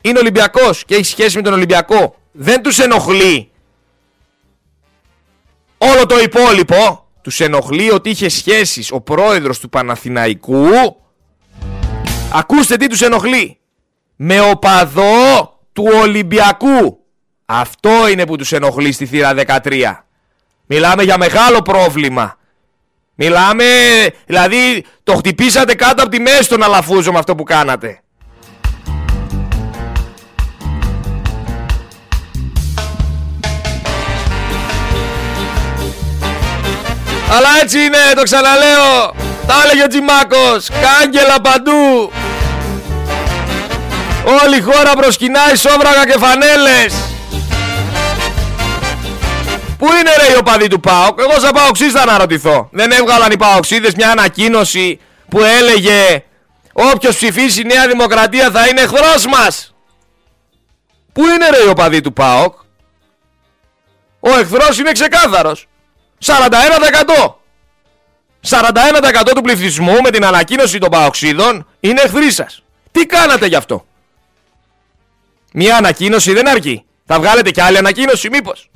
[0.00, 2.16] είναι Ολυμπιακός και έχει σχέση με τον Ολυμπιακό.
[2.32, 3.50] Δεν τους ενοχλεί
[5.78, 10.66] όλο το υπόλοιπο τους ενοχλεί ότι είχε σχέσεις ο πρόεδρος του Παναθηναϊκού.
[12.32, 13.58] Ακούστε τι τους ενοχλεί.
[14.16, 16.98] Με οπαδό του Ολυμπιακού.
[17.46, 19.92] Αυτό είναι που τους ενοχλεί στη θύρα 13
[20.66, 22.38] Μιλάμε για μεγάλο πρόβλημα.
[23.14, 23.64] Μιλάμε,
[24.26, 28.00] δηλαδή το χτυπήσατε κάτω από τη μέση τον Αλαφούζο με αυτό που κάνατε
[37.30, 39.14] Αλλά έτσι είναι, το ξαναλέω.
[39.46, 40.68] Τα έλεγε ο Τζιμάκος.
[40.68, 42.12] Κάγκελα παντού.
[44.42, 46.94] Όλη η χώρα προσκυνάει σόβραγα και φανέλες.
[49.78, 52.68] Πού είναι ρε οι οπαδοί του ΠΑΟΚ, εγώ σαν ΠΑΟΚΣΙς θα αναρωτηθώ.
[52.72, 56.22] Δεν έβγαλαν οι ΠΑΟΚΣΙΔες μια ανακοίνωση που έλεγε
[56.78, 59.74] Όποιος ψηφίσει Νέα Δημοκρατία θα είναι εχθρός μας.
[61.12, 62.54] Πού είναι ρε οι οπαδοί του ΠΑΟΚ;
[64.20, 65.68] Ο εχθρός είναι ξεκάθαρος.
[66.24, 67.34] 41%.
[68.48, 72.62] 41% του πληθυσμού με την ανακοίνωση των παοξίδων είναι εχθροί σας.
[72.92, 73.86] Τι κάνατε γι' αυτό;
[75.52, 76.84] Μια ανακοίνωση δεν αρκεί.
[77.06, 78.70] Θα βγάλετε και άλλη ανακοίνωση μήπως;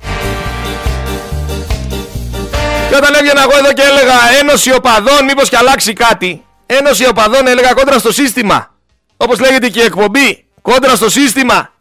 [2.89, 6.45] Και όταν έβγαινα εγώ εδώ και έλεγα Ένωση οπαδών μήπως και αλλάξει κάτι.
[6.65, 8.75] Ένωση οπαδών έλεγα κόντρα στο σύστημα.
[9.17, 10.45] Όπως λέγεται και η εκπομπή.
[10.61, 11.73] Κόντρα στο σύστημα.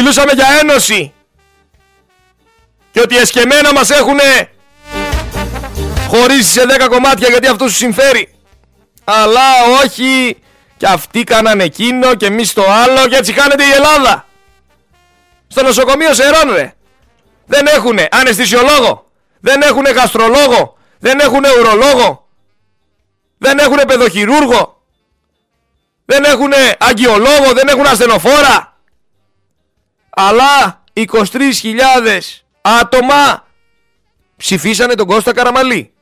[0.00, 1.12] Μιλούσαμε για ένωση.
[2.90, 4.18] Και ότι εσκεμένα μας έχουν
[6.08, 8.34] χωρίσει σε 10 κομμάτια γιατί αυτό σου συμφέρει.
[9.04, 9.40] Αλλά
[9.84, 10.36] όχι.
[10.76, 14.26] Και αυτοί κάνανε εκείνο και εμείς το άλλο και έτσι χάνεται η Ελλάδα.
[15.48, 16.74] Στο νοσοκομείο Σερών ρε.
[17.46, 19.10] Δεν έχουνε αναισθησιολόγο.
[19.40, 20.76] Δεν έχουνε γαστρολόγο.
[20.98, 22.28] Δεν έχουνε ουρολόγο.
[23.38, 24.82] Δεν έχουνε παιδοχειρούργο.
[26.04, 28.77] Δεν έχουν αγκιολόγο, δεν έχουν ασθενοφόρα.
[30.20, 31.10] Αλλά 23.000
[32.60, 33.46] άτομα
[34.36, 35.92] ψηφίσανε τον Κώστα Καραμαλή.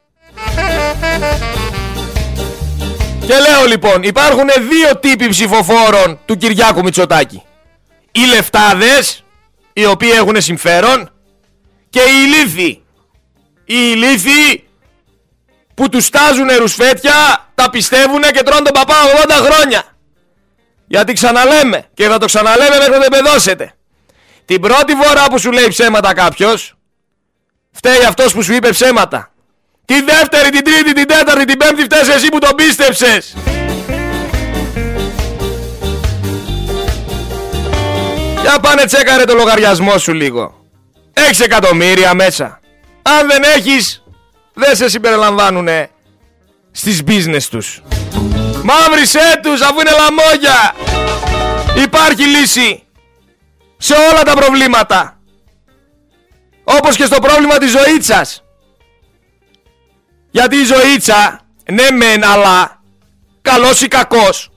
[3.27, 7.43] Και λέω λοιπόν, υπάρχουν δύο τύποι ψηφοφόρων του Κυριάκου Μητσοτάκη.
[8.13, 9.25] Οι λεφτάδες,
[9.73, 11.11] οι οποίοι έχουν συμφέρον,
[11.91, 12.85] και οι ηλίθιοι.
[13.65, 14.69] Οι ηλίθιοι
[15.75, 18.95] που τους στάζουν ρουσφέτια, τα πιστεύουν και τρώνε τον παπά
[19.27, 19.83] 80 χρόνια.
[20.87, 23.71] Γιατί ξαναλέμε και θα το ξαναλέμε μέχρι να δεν πεδώσετε.
[24.47, 26.77] Την πρώτη φορά που σου λέει ψέματα κάποιος,
[27.73, 29.31] φταίει αυτός που σου είπε ψέματα.
[29.85, 33.37] Τη δεύτερη, την τρίτη, την τέταρτη, την πέμπτη φταίεις εσύ που τον πίστεψες.
[38.41, 40.65] Για πάνε τσέκαρε το λογαριασμό σου λίγο.
[41.13, 42.61] Έχεις εκατομμύρια μέσα.
[43.03, 44.03] Αν δεν έχεις,
[44.55, 45.91] δεν σε συμπεριλαμβάνουνε
[46.73, 47.83] στις business τους.
[48.63, 50.75] Μαύρησέ τους αφού είναι λαμόγια.
[51.85, 52.86] Υπάρχει λύση
[53.77, 55.21] σε όλα τα προβλήματα.
[56.65, 58.43] Όπως και στο πρόβλημα της ζωήτσας.
[60.31, 61.41] Γιατί η ζωήτσα,
[61.73, 62.83] ναι μεν αλλά,
[63.43, 64.51] καλός ή κακός,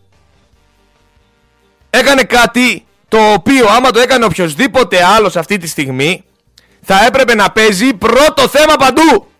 [1.90, 6.24] έκανε κάτι το οποίο άμα το έκανε οποιοδήποτε άλλος αυτή τη στιγμή,
[6.82, 9.32] θα έπρεπε να παίζει πρώτο θέμα παντού.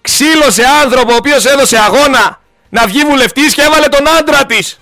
[0.00, 4.78] Ξύλωσε άνθρωπο ο οποίος έδωσε αγώνα να βγει βουλευτής και έβαλε τον άντρα της.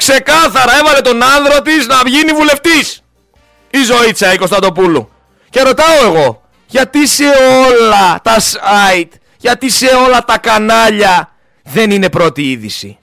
[0.00, 3.02] Ξεκάθαρα έβαλε τον άνδρο της να βγει βουλευτής.
[3.70, 5.10] Η Ζωήτσα η Κωνσταντοπούλου.
[5.50, 11.32] Και ρωτάω εγώ, γιατί σε όλα τα site, γιατί σε όλα τα κανάλια
[11.64, 12.98] δεν είναι πρώτη είδηση;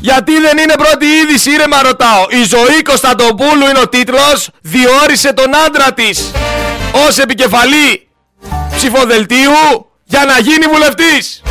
[0.00, 2.26] Γιατί δεν είναι πρώτη είδηση, ρε μα ρωτάω.
[2.28, 6.30] Η ζωή Κωνσταντοπούλου είναι ο τίτλος, διόρισε τον άντρα της
[7.08, 8.08] ως επικεφαλή
[8.76, 11.42] ψηφοδελτίου για να γίνει βουλευτής.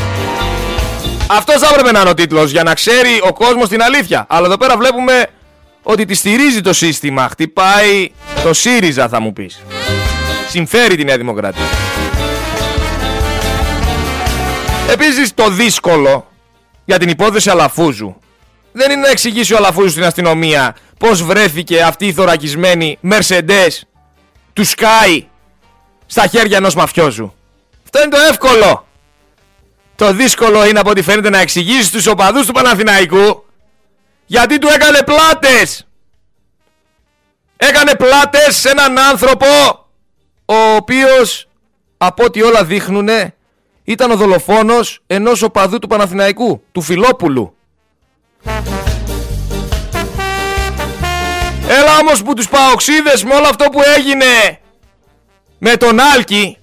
[1.27, 4.25] Αυτός θα έπρεπε να είναι ο τίτλος για να ξέρει ο κόσμος την αλήθεια.
[4.29, 5.27] Αλλά εδώ πέρα βλέπουμε
[5.83, 7.27] ότι τη στηρίζει το σύστημα.
[7.29, 8.11] Χτυπάει
[8.43, 9.61] το ΣΥΡΙΖΑ θα μου πεις.
[10.49, 11.63] Συμφέρει τη Νέα Δημοκρατία.
[14.91, 16.27] Επίσης το δύσκολο
[16.85, 18.15] για την υπόθεση Αλαφούζου
[18.71, 23.81] δεν είναι να εξηγήσει ο Αλαφούζου στην αστυνομία πώς βρέθηκε αυτή η θωρακισμένη Mercedes
[24.53, 25.21] του Sky
[26.05, 27.33] στα χέρια ενός μαφιόζου.
[27.83, 28.87] Αυτό είναι το εύκολο.
[29.95, 33.45] Το δύσκολο είναι από ό,τι φαίνεται να εξηγήσει στους οπαδούς του Παναθηναϊκού
[34.25, 35.87] γιατί του έκανε πλάτες.
[37.57, 39.45] Έκανε πλάτες σε έναν άνθρωπο
[40.45, 41.47] ο οποίος
[41.97, 43.09] από ό,τι όλα δείχνουν
[43.83, 47.55] ήταν ο δολοφόνος ενός οπαδού του Παναθηναϊκού, του Φιλόπουλου.
[51.67, 54.59] Έλα όμως που τους παοξίδες με όλο αυτό που έγινε
[55.57, 56.57] με τον Άλκη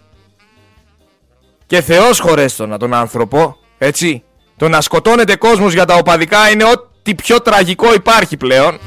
[1.71, 4.25] και Θεός χωρέστονα τον άνθρωπο, έτσι,
[4.57, 8.79] το να σκοτώνεται κόσμος για τα οπαδικά είναι ό,τι πιο τραγικό υπάρχει πλέον.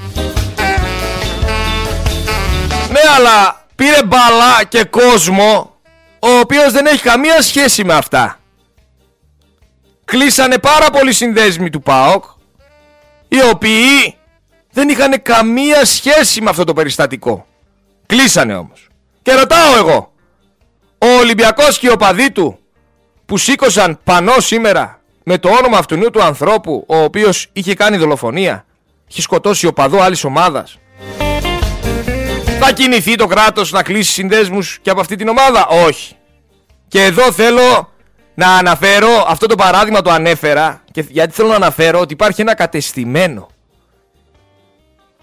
[2.90, 5.76] Ναι, αλλά πήρε μπαλά και κόσμο
[6.20, 8.40] ο οποίος δεν έχει καμία σχέση με αυτά.
[10.06, 12.24] Κλείσανε πάρα πολλοί συνδέσμοι του ΠΑΟΚ
[13.28, 14.18] οι οποίοι
[14.72, 17.46] δεν είχαν καμία σχέση με αυτό το περιστατικό.
[18.06, 18.88] Κλείσανε όμως.
[19.22, 20.14] Και ρωτάω εγώ,
[20.98, 22.58] ο Ολυμπιακός και ο παδί του
[23.34, 28.66] που σήκωσαν πανό σήμερα με το όνομα αυτού του ανθρώπου ο οποίος είχε κάνει δολοφονία,
[29.08, 30.80] είχε σκοτώσει ο παδό άλλης ομάδας.
[32.60, 36.16] Θα κινηθεί το κράτος να κλείσει συνδέσμους και από αυτή την ομάδα; Όχι.
[36.88, 37.92] Και εδώ θέλω
[38.34, 42.56] να αναφέρω, αυτό το παράδειγμα το ανέφερα, και γιατί θέλω να αναφέρω ότι υπάρχει ένα
[42.56, 43.50] κατεστημένο.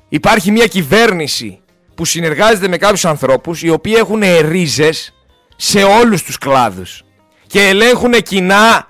[0.08, 1.60] Υπάρχει μια κυβέρνηση
[1.94, 5.14] που συνεργάζεται με κάποιους ανθρώπους οι οποίοι έχουν ρίζες
[5.56, 7.04] σε όλους τους κλάδους
[7.50, 8.88] και ελέγχουν κοινά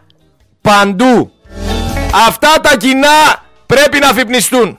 [0.60, 1.32] παντού.
[2.26, 4.78] Αυτά τα κοινά πρέπει να αφυπνιστούν.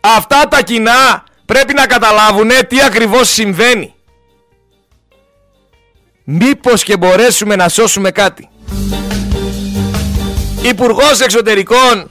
[0.00, 3.94] Αυτά τα κοινά πρέπει να καταλάβουν τι ακριβώς συμβαίνει.
[6.24, 8.48] Μήπως και μπορέσουμε να σώσουμε κάτι.
[10.62, 12.10] Υπουργός Εξωτερικών,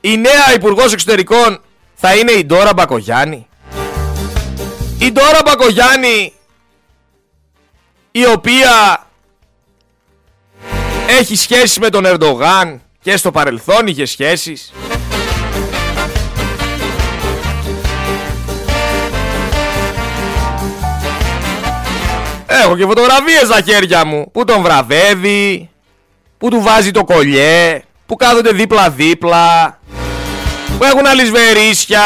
[0.00, 1.60] η νέα Υπουργός Εξωτερικών
[1.94, 3.48] θα είναι η Ντόρα Μπακογιάννη.
[4.98, 6.32] Η Ντόρα Μπακογιάννη
[8.10, 9.06] η οποία
[11.10, 14.72] έχει σχέση με τον Ερντογάν και στο παρελθόν είχε σχέσεις.
[22.46, 25.70] Έχω και φωτογραφίες στα χέρια μου που τον βραβεύει,
[26.38, 29.78] που του βάζει το κολλιέ, που κάθονται δίπλα-δίπλα,
[30.78, 32.02] που έχουν αλυσβερίσια.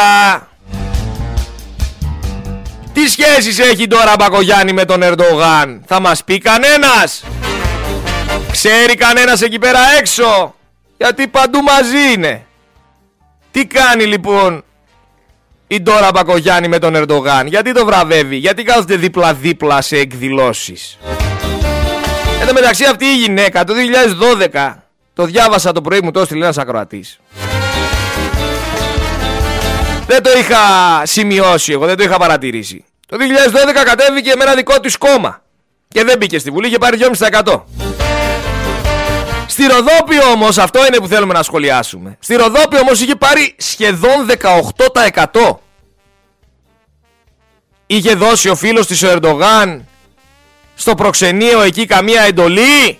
[2.93, 7.23] Τι σχέσεις έχει τώρα Μπακογιάννη με τον Ερντογάν, θα μας πει κανένας.
[8.53, 10.55] Ξέρει κανένας εκεί πέρα έξω;
[10.97, 12.45] Γιατί παντού μαζί είναι.
[13.51, 14.63] Τι κάνει λοιπόν
[15.67, 20.97] η Ντόρα Μπακογιάννη με τον Ερντογάν; Γιατί το βραβεύει; Γιατί κάθονται δίπλα-δίπλα σε εκδηλώσεις;
[22.41, 23.73] Εν τω μεταξύ αυτή η γυναίκα το
[24.53, 24.73] 2012
[25.13, 27.19] το διάβασα το πρωί μου το έστειλε ένας ακροατής.
[30.07, 30.57] Δεν το είχα
[31.03, 32.85] σημειώσει εγώ, δεν το είχα παρατηρήσει.
[33.07, 35.41] Το 2012 κατέβηκε με ένα δικό της κόμμα.
[35.87, 37.61] Και δεν μπήκε στη Βουλή, είχε πάρει 2,5%.
[39.53, 42.17] Στη Ροδόπη όμως, αυτό είναι που θέλουμε να σχολιάσουμε.
[42.19, 44.25] Στη Ροδόπη όμως είχε πάρει σχεδόν
[45.11, 45.59] 18%.
[47.85, 49.87] Είχε δώσει ο φίλος της ο Ερντογάν
[50.75, 52.99] στο προξενείο εκεί καμία εντολή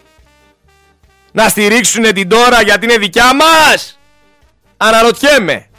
[1.32, 4.00] να στηρίξουν την τώρα γιατί είναι δικιά μας.
[4.78, 5.70] Αναρωτιέμαι.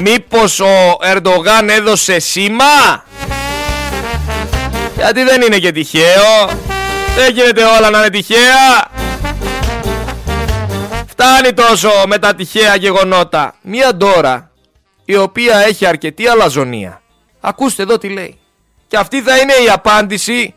[0.00, 3.04] Μήπως ο Ερντογάν έδωσε σήμα;
[4.96, 6.48] Γιατί δεν είναι και τυχαίο.
[7.16, 9.02] Δεν γίνεται όλα να είναι τυχαία.
[11.26, 13.54] Φτάνει τόσο με τα τυχαία γεγονότα.
[13.62, 14.50] Μία ντόρα
[15.04, 17.02] η οποία έχει αρκετή αλαζονία.
[17.40, 18.38] Ακούστε εδώ τι λέει.
[18.88, 20.54] Και αυτή θα είναι η απάντηση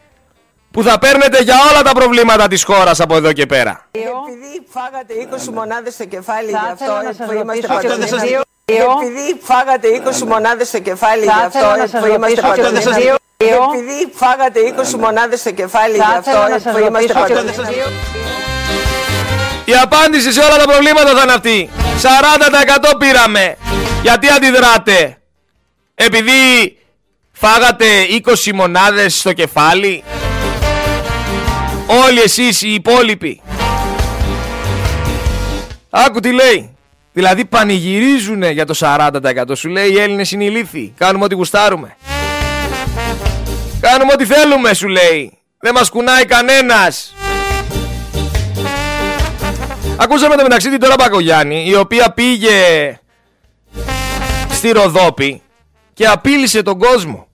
[0.71, 3.85] που θα παίρνετε για όλα τα προβλήματα της χώρας από εδώ και πέρα.
[3.91, 5.13] Επειδή φάγατε
[5.47, 7.91] 20 μονάδες στο κεφάλι γι' αυτό που είμαστε παντού.
[8.65, 9.87] Επειδή φάγατε
[10.21, 12.63] 20 μονάδες στο κεφάλι γι' αυτό που είμαστε παντού.
[13.37, 17.35] Επειδή φάγατε 20 μονάδες στο κεφάλι γι' αυτό που είμαστε παντού.
[19.69, 21.69] Η απάντηση σε όλα τα προβλήματα θα είναι αυτή.
[22.93, 23.57] 40% πήραμε.
[24.01, 25.17] Γιατί αντιδράτε;
[25.95, 26.31] Επειδή
[27.31, 27.85] φάγατε
[28.25, 30.03] 20 μονάδες στο κεφάλι.
[31.87, 33.41] Όλοι εσείς οι υπόλοιποι.
[35.89, 36.75] Άκου τι λέει.
[37.13, 39.09] Δηλαδή πανηγυρίζουν για το 40%.
[39.55, 40.93] Σου λέει οι Έλληνες είναι ηλίθιοι.
[40.97, 41.95] Κάνουμε ό,τι γουστάρουμε.
[43.81, 45.37] Κάνουμε ό,τι θέλουμε σου λέει.
[45.59, 47.13] Δεν μας κουνάει κανένας.
[49.99, 52.99] Ακούσαμε το μεταξύ την τώρα Μπακογιάννη η οποία πήγε
[54.49, 55.41] στη Ροδόπη
[55.93, 57.27] και απείλησε τον κόσμο.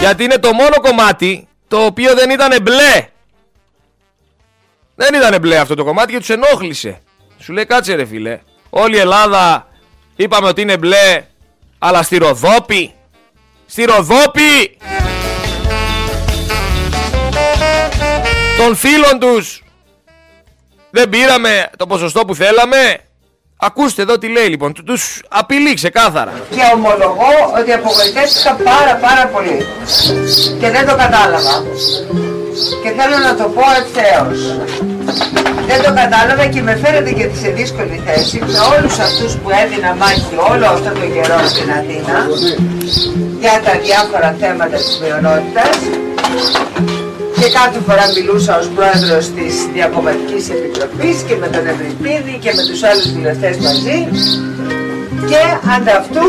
[0.00, 3.08] Γιατί είναι το μόνο κομμάτι το οποίο δεν ήταν μπλε.
[4.94, 7.00] Δεν ήταν μπλε αυτό το κομμάτι και τους ενόχλησε.
[7.38, 8.40] Σου λέει κάτσε ρε φίλε.
[8.70, 9.68] Όλη η Ελλάδα
[10.16, 11.24] είπαμε ότι είναι μπλε
[11.78, 12.94] αλλά στη Ροδόπη.
[13.66, 14.76] Στη Ροδόπη.
[18.58, 19.61] Των φίλων τους
[20.92, 22.98] δεν πήραμε το ποσοστό που θέλαμε.
[23.56, 26.32] Ακούστε εδώ τι λέει λοιπόν, τους απειλεί ξεκάθαρα.
[26.50, 29.66] Και ομολογώ ότι απογοητεύτηκα πάρα πάρα πολύ.
[30.60, 31.54] Και δεν το κατάλαβα.
[32.82, 34.38] Και θέλω να το πω ευθέως.
[35.66, 39.94] Δεν το κατάλαβα και με φέρετε και σε δύσκολη θέση με όλους αυτούς που έδινα
[39.94, 42.18] μάχη όλο αυτό το καιρό στην Αθήνα
[43.40, 45.76] για τα διάφορα θέματα της μειονότητας
[47.42, 52.62] και κάθε φορά μιλούσα ως πρόεδρος της Διακομματικής Επιτροπής και με τον Ευρυπίδη και με
[52.68, 53.98] τους άλλους βουλευτές μαζί
[55.30, 55.40] και
[55.74, 56.28] ανταυτού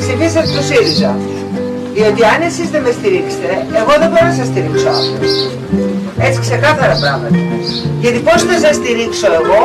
[0.00, 1.12] ψηφίσατε το ΣΥΡΙΖΑ.
[1.94, 3.50] Διότι αν εσείς δεν με στηρίξετε,
[3.80, 4.92] εγώ δεν μπορώ να σας στηρίξω
[6.26, 7.40] Έτσι ξεκάθαρα πράγματα.
[8.02, 9.62] Γιατί πώς θα σας στηρίξω εγώ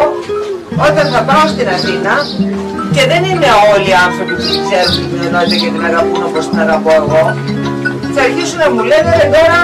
[0.87, 2.13] όταν θα πάω στην Αθήνα
[2.95, 6.59] και δεν είναι όλοι οι άνθρωποι που ξέρουν την κοινωνία και την αγαπούν όπως την
[6.65, 7.23] αγαπώ εγώ
[8.15, 9.60] θα αρχίσουν να μου λένε ρε τώρα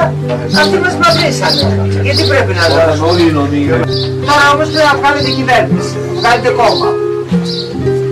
[0.62, 1.64] αυτοί μας μαυρίσανε.
[2.08, 3.04] Γιατί πρέπει να δώσουν;
[4.30, 6.90] Τώρα όμως πρέπει να βγάλετε κυβέρνηση, βγάλετε κόμμα.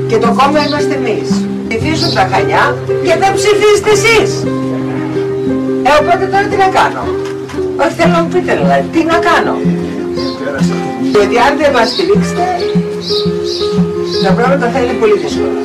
[0.10, 1.30] Και το κόμμα είμαστε εμείς.
[1.68, 2.64] Ψηφίζουν τα χανιά
[3.06, 4.30] και δεν ψηφίζετε εσείς.
[5.88, 7.04] Ε, οπότε τώρα τι να κάνω;
[7.84, 9.56] Όχι θέλω να μου πείτε δηλαδή, τι να κάνω;
[11.16, 12.46] Γιατί αν δεν μας στηρίξετε,
[14.24, 15.62] τα πράγματα θα είναι πολύ δύσκολα.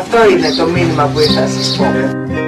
[0.00, 2.45] Αυτό είναι το μήνυμα που ήρθα να σας πω.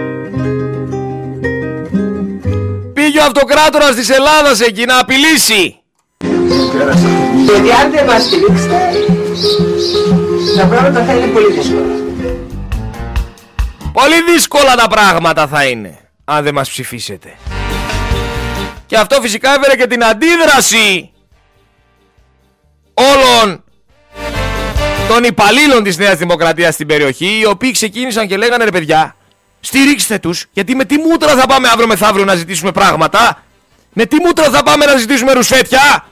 [3.19, 5.81] Πήγε ο αυτοκράτορας της Ελλάδας εκεί να απειλήσει.
[7.45, 8.77] Γιατί αν δεν μας στηρίξετε,
[10.57, 11.81] τα πράγματα θα είναι πολύ δύσκολα.
[13.93, 17.37] Πολύ δύσκολα τα πράγματα θα είναι, αν δεν μας ψηφίσετε.
[18.87, 21.11] Και αυτό φυσικά έφερε και την αντίδραση
[22.95, 23.65] όλων
[25.09, 29.17] των υπαλλήλων της Νέας Δημοκρατίας στην περιοχή, οι οποίοι ξεκίνησαν και λέγανε ρε παιδιά,
[29.61, 33.43] Στηρίξτε τους, γιατί με τι μούτρα θα πάμε αύριο μεθαύριο να ζητήσουμε πράγματα;
[33.93, 36.05] Με τι μούτρα θα πάμε να ζητήσουμε ρουσφέτια.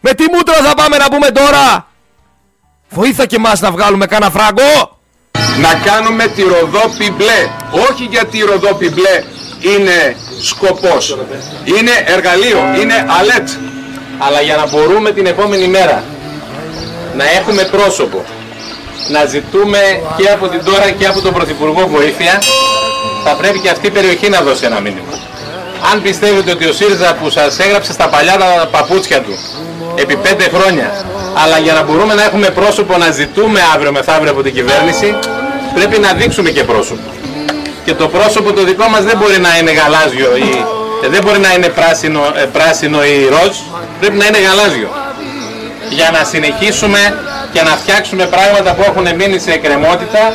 [0.00, 1.86] Με τι μούτρα θα πάμε να πούμε τώρα;
[2.90, 4.98] Βοήθα και μας να βγάλουμε κάνα φράγκο.
[5.60, 7.50] Να κάνουμε τη Ροδόπη μπλε.
[7.90, 9.24] Όχι γιατί η Ροδόπη μπλε
[9.60, 11.18] είναι σκοπός.
[11.64, 13.48] Είναι εργαλείο, είναι αλέτ.
[14.18, 16.04] Αλλά για να μπορούμε την επόμενη μέρα
[17.16, 18.24] να έχουμε πρόσωπο
[19.08, 19.78] να ζητούμε
[20.16, 22.42] και από την τώρα και από τον Πρωθυπουργό βοήθεια,
[23.24, 25.14] θα πρέπει και αυτή η περιοχή να δώσει ένα μήνυμα.
[25.92, 29.34] αν πιστεύετε ότι ο ΣΥΡΙΖΑ που σας έγραψε στα παλιά τα παπούτσια του
[29.94, 31.04] επί πέντε χρόνια,
[31.44, 35.18] αλλά για να μπορούμε να έχουμε πρόσωπο να ζητούμε αύριο μεθαύριο από την κυβέρνηση,
[35.74, 37.10] πρέπει να δείξουμε και πρόσωπο.
[37.84, 40.64] Και το πρόσωπο το δικό μας δεν μπορεί να είναι γαλάζιο ή
[41.04, 43.56] ε, δεν μπορεί να είναι πράσινο, ε, πράσινο ή ροζ,
[44.00, 44.88] πρέπει να είναι γαλάζιο.
[45.94, 46.98] Για να συνεχίσουμε
[47.52, 50.34] και να φτιάξουμε πράγματα που έχουν μείνει σε εκκρεμότητα,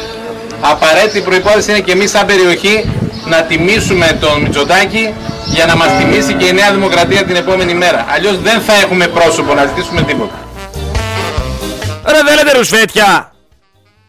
[0.62, 2.90] απαραίτητη προϋπόθεση είναι και εμείς σαν περιοχή
[3.26, 5.14] να τιμήσουμε τον Μητσοτάκη
[5.46, 8.06] για να μας τιμήσει και η Νέα Δημοκρατία την επόμενη μέρα.
[8.10, 10.36] Αλλιώς δεν θα έχουμε πρόσωπο να ζητήσουμε τίποτα.
[12.06, 13.32] Ρε θέλετε ρουσφέτια!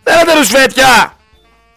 [0.02, 1.12] Θέλετε ρουσφέτια!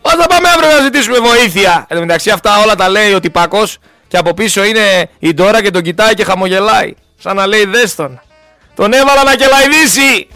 [0.01, 1.86] Πώς θα πάμε αύριο να ζητήσουμε βοήθεια!
[1.88, 5.61] Εν τω μεταξύ αυτά όλα τα λέει ο τυπάκος και από πίσω είναι η Ντόρα
[5.61, 6.93] και τον κοιτάει και χαμογελάει.
[7.17, 8.22] Σαν να λέει δες τον.
[8.76, 10.28] Τον έβαλα να κελαϊδίσει!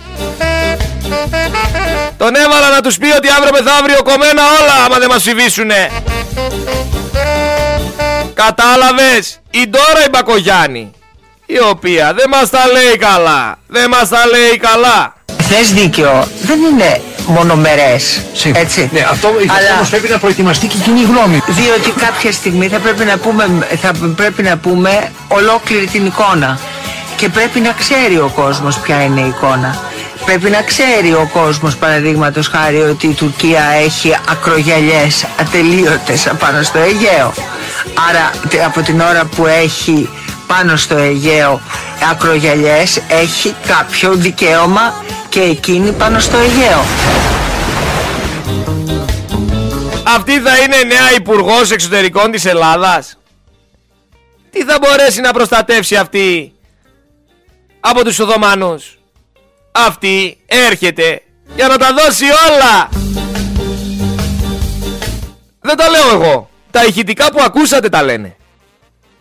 [2.18, 5.90] Τον έβαλα να τους πει ότι αύριο μεθαύριο κομμένα όλα άμα δεν μας φιβήσουνε.
[8.34, 10.92] Κατάλαβες, η Ντόρα η Μπακογιάννη,
[11.46, 15.14] η οποία δεν μας τα λέει καλά, δεν μας τα λέει καλά.
[15.50, 18.22] Θες δίκιο, δεν είναι μονομερές,
[18.54, 18.90] έτσι.
[18.94, 21.42] Ναι, αυτό Αλλά- όμως πρέπει να προετοιμαστεί και η κοινή γνώμη.
[21.48, 26.60] Διότι κάποια στιγμή θα πρέπει να πούμε, θα πρέπει να πούμε ολόκληρη την εικόνα.
[27.18, 29.80] Και πρέπει να ξέρει ο κόσμος ποια είναι η εικόνα.
[30.26, 36.80] Πρέπει να ξέρει ο κόσμος παραδείγματος χάρη ότι η Τουρκία έχει ακρογιαλιές ατελείωτες πάνω στο
[36.80, 37.34] Αιγαίο.
[38.10, 40.10] Άρα τε- από την ώρα που έχει
[40.48, 41.62] πάνω στο Αιγαίο
[42.12, 44.94] ακρογιαλιές έχει κάποιο δικαίωμα
[45.30, 46.84] και εκείνη πάνω στο Αιγαίο.
[50.16, 53.18] Αυτή θα είναι νέα υπουργός εξωτερικών της Ελλάδας;
[54.52, 56.55] Τι θα μπορέσει να προστατεύσει αυτή
[57.88, 58.98] από τους Οθωμανούς.
[59.72, 61.22] Αυτή έρχεται
[61.56, 62.90] για να τα δώσει όλα.
[65.62, 66.50] Δεν τα λέω εγώ.
[66.72, 68.36] Τα ηχητικά που ακούσατε τα λένε.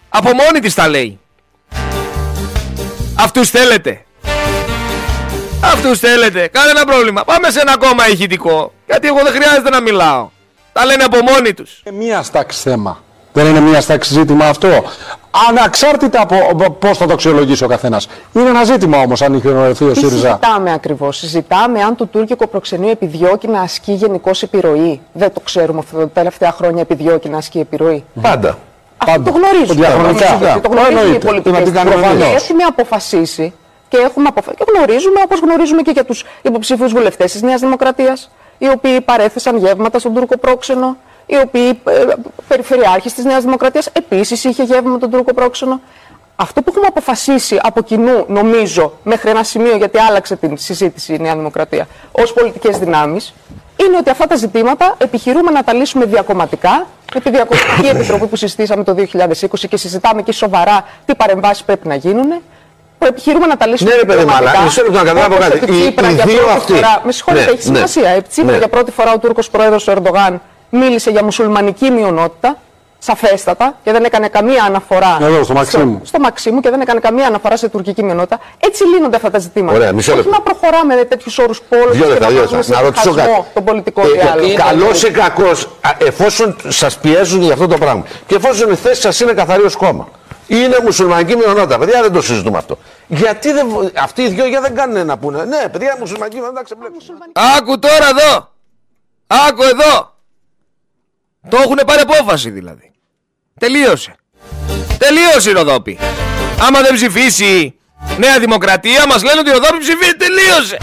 [0.09, 1.21] Από μόνη της τα λέει.
[3.15, 4.05] Αυτούς θέλετε.
[5.61, 6.47] Αυτούς θέλετε.
[6.49, 7.25] Κανένα πρόβλημα.
[7.25, 8.73] Πάμε σε ένα ακόμα ηχητικό.
[8.87, 10.31] Γιατί εγώ δεν χρειάζεται να μιλάω.
[10.73, 11.83] Τα λένε από μόνοι τους.
[11.85, 13.04] Είναι μία τάξη θέμα.
[13.37, 14.69] Δεν είναι μία τάξη ζήτημα αυτό.
[15.49, 18.09] Αναξάρτητα από πώς θα το αξιολογήσει ο καθένας.
[18.33, 20.17] Είναι ένα ζήτημα όμως αν είχε γνωριστεί ο Τι ΣΥΡΙΖΑ.
[20.17, 25.01] συζητάμε ακριβώς; Συζητάμε αν το τουρκικό προξενείο επιδιώκει να ασκεί γενικώ επιρροή.
[25.13, 28.05] Δεν το ξέρουμε αυτό τα τελευταία χρόνια επιδιώκει να ασκεί επιρροή.
[28.23, 28.59] Πάντα.
[28.97, 29.31] Αυτό Πάντα.
[29.31, 29.87] το γνωρίζουμε.
[29.87, 30.27] Διαχρονικά.
[30.27, 31.27] Αυτό Το γνωρίζουν οι Εννοείται.
[31.27, 32.25] πολιτικές Να την κάνουμε εμείς.
[32.43, 33.53] Έχουμε αποφασίσει
[33.89, 34.53] και, έχουμε αποφα...
[34.55, 39.57] και γνωρίζουμε όπως γνωρίζουμε και για τους υποψήφιου βουλευτές της Νέας Δημοκρατίας, οι οποίοι παρέθεσαν
[39.57, 40.97] γεύματα στον Τούρκο πρόξενο,
[41.27, 42.05] οι οποίοι ε,
[42.49, 45.81] περιφερειάρχη της Νέας Δημοκρατίας επίσης είχε γεύμα τον Τούρκο πρόξενο.
[46.37, 51.19] Αυτό που έχουμε αποφασίσει από κοινού, νομίζω, μέχρι ένα σημείο, γιατί άλλαξε την συζήτηση η
[51.19, 53.35] Νέα Δημοκρατία, ως πολιτικές δυνάμεις,
[53.87, 58.37] είναι ότι αυτά τα ζητήματα επιχειρούμε να τα λύσουμε διακομματικά, με τη διακομματική επιτροπή που
[58.37, 62.33] συζητήσαμε το 2020 και συζητάμε και σοβαρά τι παρεμβάσεις πρέπει να γίνουν.
[62.99, 65.35] Που επιχειρούμε να τα λύσουμε Ναι, ρε παιδί μου, αλλά διακομματικά, μισό λεπτό να καταλάβω
[65.35, 65.65] όπως κάτι.
[65.65, 66.73] ότι Οι- Τσίπρα οι για δύο πρώτη αυτοί.
[66.73, 67.75] φορά- Με συγχωρείτε, Ναι, έχει ναι.
[67.77, 68.09] σημασία.
[68.11, 68.59] Ε, Τσίπρα Ναι.
[68.59, 70.41] για πρώτη φορά ο Τούρκος πρόεδρος ο Ερντογάν
[70.75, 72.59] μίλησε για μουσουλμανική μειονότητα,
[72.99, 76.01] σαφέστατα, και δεν έκανε καμία αναφορά Εδώ, στο Μαξίμου.
[76.05, 78.39] στο Μαξίμου και δεν έκανε καμία αναφορά σε τουρκική μειονότητα.
[78.59, 79.77] Έτσι λύνονται αυτά τα ζητήματα.
[79.77, 80.33] Ωραία, μισό Όχι λεπτό.
[80.37, 82.73] να προχωράμε με τέτοιους όρους πόλεμου Δύο και λεπτά, να δύο βάζουμε λεπτά.
[82.75, 83.49] σε Να ρωτήσω διχασμό κάτι.
[83.55, 84.55] τον πολιτικό Ε, διάλογο.
[84.55, 85.69] Καλός ή κακός,
[85.99, 89.77] εφόσον σας πιέζουν για αυτό το πράγμα και εφόσον η θέση σας είναι καθαρή ως
[89.77, 90.09] κόμμα.
[90.47, 91.79] Είναι μουσουλμανική μειονότητα.
[91.79, 92.79] Παιδιά, δεν το συζητούμε αυτό.
[93.07, 95.45] Γιατί δεν, βο- αυτοί οι δυο για δεν κάνουν να πούνε.
[95.45, 97.15] Ναι, παιδιά, μουσουλμανική μειονότητα ξεμπλέξουν.
[97.59, 98.49] Άκου τώρα εδώ.
[99.49, 100.14] Άκου εδώ.
[101.49, 102.91] Το έχουν πάρει απόφαση δηλαδή.
[103.59, 104.15] Τελείωσε.
[104.99, 105.99] Τελείωσε η Ροδόπη.
[106.61, 107.75] Άμα δεν ψηφίσει
[108.19, 110.17] Νέα Δημοκρατία μας λένε ότι η Ροδόπη ψηφίσει.
[110.17, 110.79] Τελείωσε.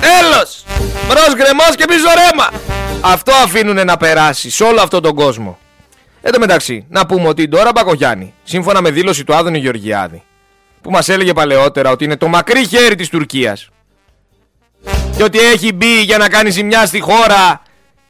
[0.00, 0.64] Τέλος.
[1.08, 2.50] Μπρος γκρεμός και πίσω ρέμα.
[3.00, 5.58] Αυτό αφήνουν να περάσει σε όλο αυτόν τον κόσμο.
[6.22, 10.22] Εν τω μεταξύ, να πούμε ότι τώρα Μπακογιάννη, σύμφωνα με δήλωση του Άδωνη Γεωργιάδη,
[10.80, 13.68] που μας έλεγε παλαιότερα ότι είναι το μακρύ χέρι της Τουρκίας
[15.16, 17.62] και ότι έχει μπει για να κάνει ζημιά στη χώρα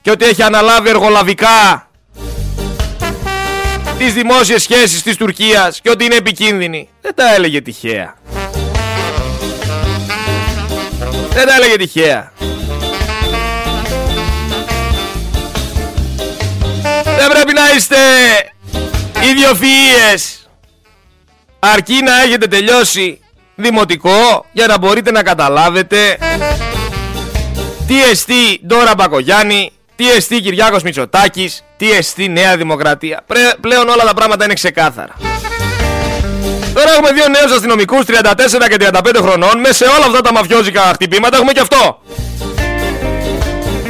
[0.09, 1.89] και ότι έχει αναλάβει εργολαβικά
[3.99, 6.89] τις δημόσιες σχέσεις της Τουρκίας και ότι είναι επικίνδυνη.
[7.01, 8.15] Δεν τα έλεγε τυχαία.
[11.29, 12.33] Δεν τα έλεγε τυχαία.
[17.05, 17.97] Δεν πρέπει να είστε
[19.15, 20.49] ιδιοφυΐες
[21.59, 23.21] αρκεί να έχετε τελειώσει
[23.55, 26.19] δημοτικό για να μπορείτε να καταλάβετε
[27.87, 33.21] τι εστί Ντόρα Μπακογιάννη, τι εστί Κυριάκος Μητσοτάκης, τι εστί Νέα Δημοκρατία.
[33.27, 35.15] Πρέ- πλέον όλα τα πράγματα είναι ξεκάθαρα.
[36.75, 40.81] Τώρα έχουμε δύο νέους αστυνομικούς 34 και 35 χρονών με σε όλα αυτά τα μαφιόζικα
[40.81, 42.03] χτυπήματα έχουμε και αυτό.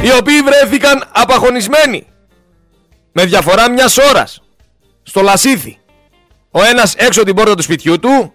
[0.01, 2.07] Οι οποίοι βρέθηκαν απαχωνισμένοι
[3.11, 4.41] με διαφορά μιας ώρας
[5.03, 5.77] στο Λασίθι.
[6.51, 8.33] Ο ένας έξω την πόρτα του σπιτιού του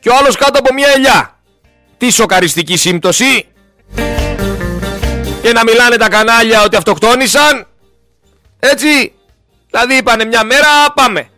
[0.00, 1.38] και ο άλλος κάτω από μια ελιά.
[1.98, 3.46] Τι σοκαριστική σύμπτωση.
[5.50, 7.66] Και να μιλάνε τα κανάλια ότι αυτοκτόνησαν.
[8.60, 9.12] Έτσι.
[9.70, 11.28] Δηλαδή είπανε μια μέρα πάμε.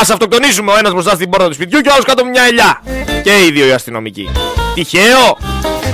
[0.00, 2.42] Ας αυτοκτονήσουμε ο ένας μπροστά στην πόρτα του σπιτιού και ο άλλος κάτω από μια
[2.42, 2.82] ελιά.
[3.22, 4.30] Και οι δύο οι αστυνομικοί.
[4.74, 5.38] Τυχαίο.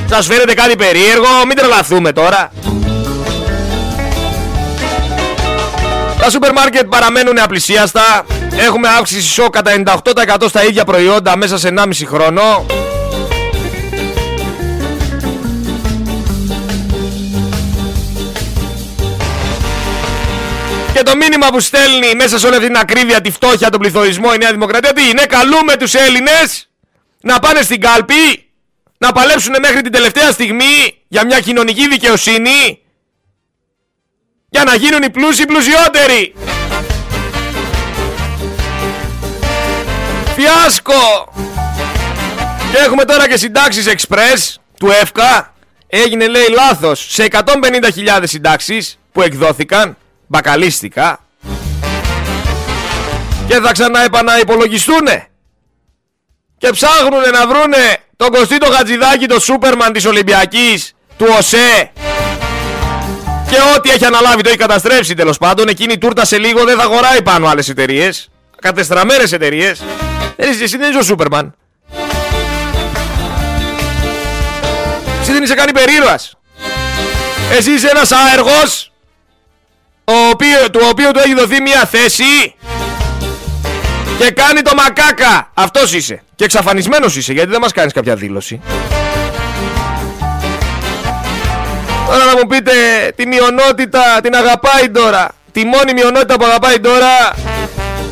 [0.08, 1.26] Σας φαίνεται κάτι περίεργο.
[1.46, 2.52] Μην τρελαθούμε τώρα.
[6.20, 8.24] Τα σούπερ μάρκετ παραμένουν απλησίαστα.
[8.56, 9.72] Έχουμε αύξηση σοκ κατά
[10.14, 12.66] 98% στα ίδια προϊόντα μέσα σε 1,5 χρόνο.
[20.94, 24.30] Και το μήνυμα που στέλνει μέσα σε όλη αυτή την ακρίβεια, τη φτώχεια, τον πληθωρισμό
[24.34, 26.68] η Νέα Δημοκρατία τι είναι, καλούμε τους Έλληνες
[27.20, 28.50] να πάνε στην κάλπη,
[28.98, 32.80] να παλέψουν μέχρι την τελευταία στιγμή για μια κοινωνική δικαιοσύνη
[34.50, 36.34] για να γίνουν οι πλούσιοι πλουσιότεροι.
[40.36, 41.32] Φιάσκο!
[42.72, 45.54] Και έχουμε τώρα και συντάξεις express του ΕΦΚΑ.
[45.86, 49.96] Έγινε λέει λάθος σε 150.000 συντάξεις που εκδόθηκαν,
[50.30, 51.20] μπακαλίστικα.
[53.46, 55.28] Και θα ξανά επαναυπολογιστούνε.
[56.58, 61.92] Και ψάχνουνε να βρούνε τον Κωστίτο Χατζηδάκη, το Σούπερμαν της Ολυμπιακής, του ΟΣΕ.
[63.50, 65.68] Και ό,τι έχει αναλάβει το έχει καταστρέψει τέλος πάντων.
[65.68, 68.28] Εκείνη η τούρτα σε λίγο δεν θα αγοράει πάνω άλλες εταιρείες.
[68.60, 69.82] Κατεστραμμένες εταιρείες.
[70.36, 71.54] Εσύ, εσύ δεν είσαι ο Σούπερμαν.
[75.20, 76.34] Εσύ δεν είσαι κάνει περίρωας.
[77.58, 78.89] Εσύ είσαι ένας άεργος
[80.10, 82.54] ο οποίο, του οποίου του έχει δοθεί μια θέση
[84.18, 85.50] και κάνει το μακάκα.
[85.54, 86.22] Αυτός είσαι.
[86.34, 88.60] Και εξαφανισμένος είσαι γιατί δεν μας κάνεις κάποια δήλωση.
[92.06, 92.72] Τώρα να μου πείτε
[93.16, 95.28] τη μειονότητα την αγαπάει τώρα.
[95.52, 97.34] Τη μόνη μειονότητα που αγαπάει τώρα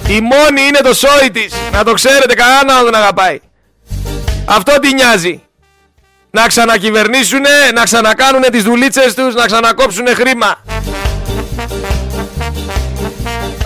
[0.09, 1.53] η μόνη είναι το σόι της.
[1.73, 3.41] Να το ξέρετε, κανένα δεν τον αγαπάει.
[4.45, 5.43] Αυτό τι νοιάζει.
[6.31, 10.65] Να ξανακυβερνήσουνε, να ξανακάνουνε τις δουλίτσες τους, να ξανακόψουνε χρήμα.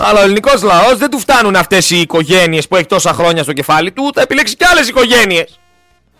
[0.05, 3.53] Αλλά ο ελληνικός λαός δεν του φτάνουν αυτές οι οικογένειες που έχει τόσα χρόνια στο
[3.53, 5.59] κεφάλι του, θα επιλέξει κι άλλες οικογένειες.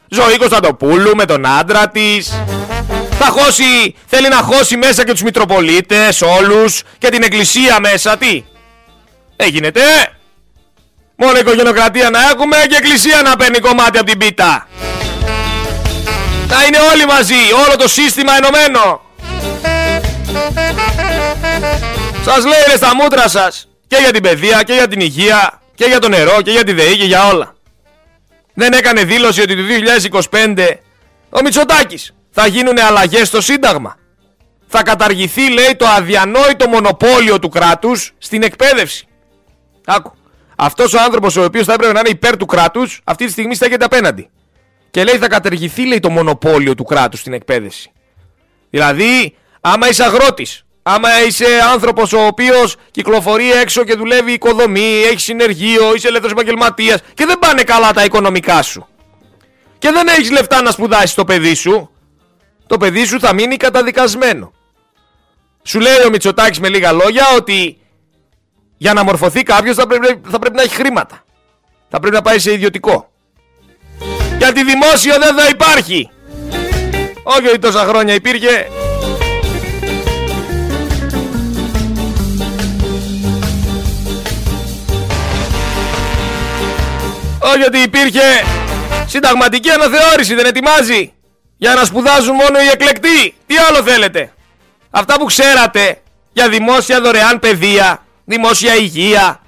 [0.08, 2.44] Ζωή Κωνσταντοπούλου με τον άντρα της.
[3.20, 8.18] Θα χώσει, θέλει να χώσει μέσα και τους Μητροπολίτες, όλους και την εκκλησία μέσα.
[8.18, 8.44] Τι,
[9.36, 9.82] Έγινεται.
[11.16, 14.68] Μόνο οικογενειοκρατία να έχουμε και εκκλησία να παίρνει κομμάτι από την πίτα.
[16.48, 19.02] Να είναι όλοι μαζί, όλο το σύστημα ενωμένο.
[22.26, 25.86] Σας λέει ρε στα μούτρα σας και για την παιδεία και για την υγεία και
[25.86, 27.56] για το νερό και για τη ΔΕΗ και για όλα.
[28.54, 29.62] Δεν έκανε δήλωση ότι το
[30.30, 30.76] 2025
[31.30, 33.98] ο Μητσοτάκης θα γίνουν αλλαγές στο Σύνταγμα.
[34.68, 39.08] Θα καταργηθεί λέει το αδιανόητο μονοπόλιο του κράτους στην εκπαίδευση.
[39.86, 40.14] Άκου.
[40.56, 43.56] Αυτός ο άνθρωπος ο οποίος θα έπρεπε να είναι υπέρ του κράτους, αυτή τη στιγμή
[43.56, 44.30] στέκεται απέναντι.
[44.92, 47.92] Και λέει θα κατεργηθεί λέει, το μονοπόλιο του κράτους στην εκπαίδευση.
[48.70, 55.20] Δηλαδή, άμα είσαι αγρότης, άμα είσαι άνθρωπος ο οποίος κυκλοφορεί έξω και δουλεύει οικοδομή, έχει
[55.20, 58.88] συνεργείο, είσαι ελεύθερος επαγγελματίας και δεν πάνε καλά τα οικονομικά σου.
[59.78, 61.90] Και δεν έχεις λεφτά να σπουδάσεις το παιδί σου,
[62.68, 64.54] το παιδί σου θα μείνει καταδικασμένο.
[65.64, 67.78] Σου λέει ο Μητσοτάκης με λίγα λόγια ότι
[68.78, 71.24] για να μορφωθεί κάποιος θα πρέπει, θα πρέπει να έχει χρήματα.
[71.90, 73.12] Θα πρέπει να πάει σε ιδιωτικό.
[74.38, 76.10] Γιατί δημόσιο δεν θα υπάρχει.
[77.24, 78.68] Όχι ότι τόσα χρόνια υπήρχε.
[87.54, 88.22] Όχι ότι υπήρχε
[89.08, 91.14] συνταγματική αναθεώρηση, δεν ετοιμάζει.
[91.58, 93.36] Για να σπουδάζουν μόνο οι εκλεκτοί.
[93.46, 94.34] Τι άλλο θέλετε;
[94.90, 96.02] Αυτά που ξέρατε
[96.34, 99.40] για δημόσια δωρεάν παιδεία δημόσια υγεία.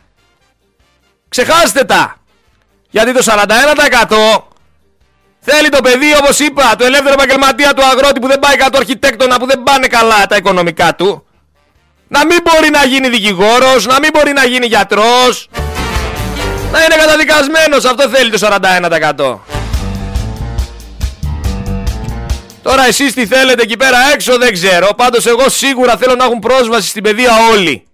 [1.29, 2.15] Ξεχάστε τα.
[2.89, 4.43] Γιατί το 41%
[5.39, 9.39] θέλει το παιδί όπως είπα, το ελεύθερο επαγγελματία του αγρότη που δεν πάει κάτω αρχιτέκτονα
[9.39, 11.25] που δεν πάνε καλά τα οικονομικά του.
[12.07, 15.49] Να μην μπορεί να γίνει δικηγόρος, να μην μπορεί να γίνει γιατρός.
[16.75, 19.39] Να είναι καταδικασμένος, αυτό θέλει το 41%.
[22.61, 26.39] Τώρα εσείς τι θέλετε εκεί πέρα έξω δεν ξέρω, πάντως εγώ σίγουρα θέλω να έχουν
[26.39, 27.87] πρόσβαση στην παιδεία όλοι.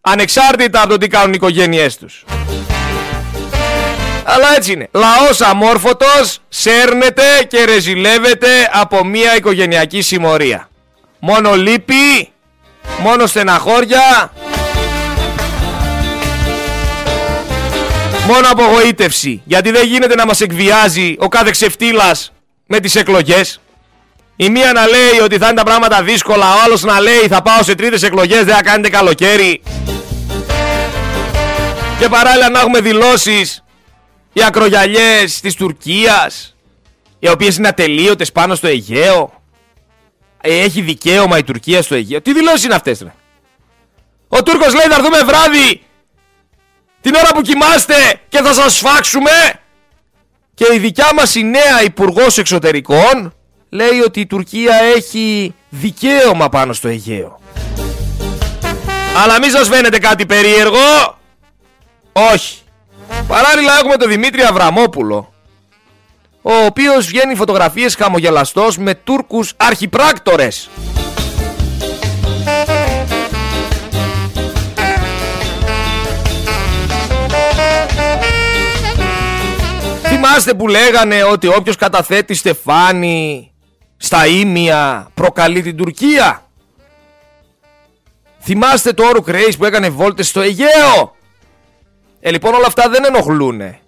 [0.00, 2.24] Ανεξάρτητα από το τι κάνουν οι οικογένειές τους.
[4.24, 4.88] Αλλά έτσι είναι.
[4.92, 10.68] Λαός αμόρφωτος σέρνεται και ρεζιλεύεται από μια οικογενειακή συμμορία.
[11.18, 12.32] Μόνο λύπη,
[13.02, 14.32] μόνο στεναχώρια,
[18.30, 19.42] μόνο απογοήτευση.
[19.44, 22.32] Γιατί δεν γίνεται να μας εκβιάζει ο κάθε ξεφτύλας
[22.66, 23.60] με τις εκλογές.
[24.36, 27.42] Η μία να λέει ότι θα είναι τα πράγματα δύσκολα, ο άλλος να λέει θα
[27.42, 29.62] πάω σε τρίτες εκλογές, δεν θα κάνετε καλοκαίρι.
[31.98, 33.64] Και παράλληλα να έχουμε δηλώσεις
[34.32, 36.54] οι ακρογιαλιές της Τουρκίας
[37.18, 39.42] οι οποίες είναι ατελείωτες πάνω στο Αιγαίο.
[40.40, 42.20] Ε, έχει δικαίωμα η Τουρκία στο Αιγαίο.
[42.20, 43.14] Τι δηλώσεις είναι αυτές ρε;
[44.28, 45.82] Ο Τούρκος λέει θα έρθουμε βράδυ
[47.00, 47.94] την ώρα που κοιμάστε
[48.28, 49.30] και θα σας σφάξουμε.
[50.54, 53.34] Και η δικιά μας η νέα υπουργός Εξωτερικών
[53.68, 57.40] λέει ότι η Τουρκία έχει δικαίωμα πάνω στο Αιγαίο.
[59.22, 61.18] Αλλά μη σας φαίνεται κάτι περίεργο;
[62.12, 62.58] Όχι.
[63.28, 65.30] Παράλληλα έχουμε τον Δημήτρη Αβραμόπουλο
[66.42, 70.68] ο οποίος βγαίνει φωτογραφίες χαμογελαστός με Τούρκους αρχιπράκτορες.
[80.40, 83.52] Θυμάστε που λέγανε ότι όποιος καταθέτει στεφάνι
[83.96, 86.46] στα Ήμια προκαλεί την Τουρκία;
[88.40, 91.16] Θυμάστε το όρο Κρέις που έκανε βόλτες στο Αιγαίο;
[92.20, 93.80] Ε, λοιπόν όλα αυτά δεν ενοχλούνε.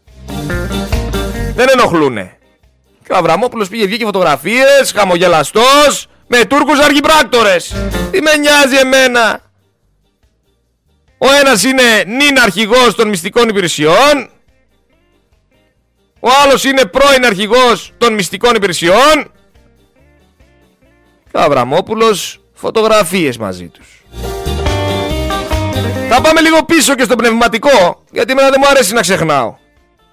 [1.55, 2.39] Δεν ενοχλούνε.
[3.05, 7.75] Και ο Αβραμόπουλος πήγε βγήκε φωτογραφίες, χαμογελαστός, με Τούρκους αρχιπράκτορες.
[8.11, 9.41] Τι με νοιάζει εμένα;
[11.19, 14.31] Ο ένας είναι νυν αρχηγός των μυστικών υπηρεσιών.
[16.25, 19.33] Ο άλλος είναι πρώην αρχηγός των μυστικών υπηρεσιών.
[21.31, 23.87] Και ο Αβραμόπουλος φωτογραφίες μαζί τους.
[26.09, 29.55] Θα πάμε λίγο πίσω και στο πνευματικό, γιατί εμένα δεν μου αρέσει να ξεχνάω.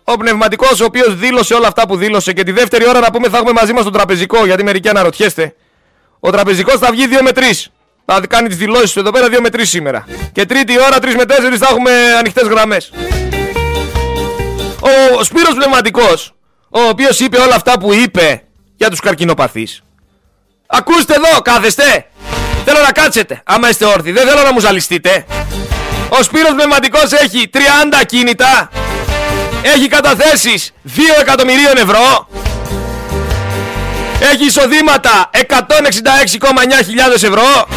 [0.03, 3.29] Ο πνευματικός, ο οποίος δήλωσε όλα αυτά που δήλωσε και τη δεύτερη ώρα να πούμε
[3.29, 5.55] θα έχουμε μαζί μας τον τραπεζικό, γιατί μερικοί αναρωτιέστε.
[6.19, 7.71] Ο τραπεζικός θα βγει 2 με 3.
[8.05, 10.05] Θα κάνει τις δηλώσεις του εδώ πέρα 2 με 3 σήμερα.
[10.31, 12.91] Και τρίτη ώρα 3 με 4 θα έχουμε ανοιχτές γραμμές.
[14.79, 16.33] Ο Σπύρος Πνευματικός,
[16.69, 18.43] ο οποίος είπε όλα αυτά που είπε
[18.75, 19.83] για τους καρκινοπαθείς.
[20.67, 22.05] Ακούστε εδώ, κάθεστε.
[22.65, 24.11] Θέλω να κάτσετε, άμα είστε όρθιοι.
[24.11, 25.25] Δεν θέλω να μου ζαλιστείτε.
[26.09, 27.59] Ο Σπύρος Πνευματικός έχει 30
[28.05, 28.69] κίνητα
[29.61, 32.27] έχει καταθέσεις 2 εκατομμυρίων ευρώ
[34.31, 37.67] έχει εισοδήματα 166,9 χιλιάδες ευρώ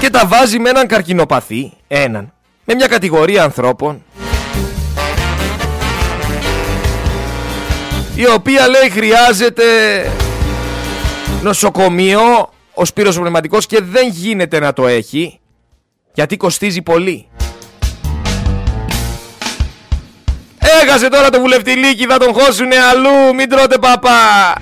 [0.00, 2.32] και τα βάζει με έναν καρκινοπαθή, έναν,
[2.64, 4.02] με μια κατηγορία ανθρώπων
[8.14, 9.64] η οποία λέει χρειάζεται
[11.42, 12.20] νοσοκομείο
[12.74, 15.40] ο Σπύρος Πνευματικός και δεν γίνεται να το έχει
[16.12, 17.28] γιατί κοστίζει πολύ.
[20.82, 24.52] Έχασε τώρα το βουλευτηλίκι, θα τον χώσουνε αλλού, μην τρώτε παπά.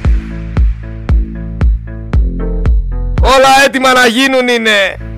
[3.22, 5.11] Όλα έτοιμα να γίνουν είναι.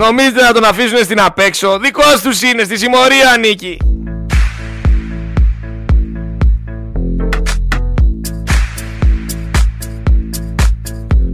[0.00, 3.76] Νομίζετε να τον αφήσουν στην απέξω; Δικός τους είναι, στη συμμορία ανήκει.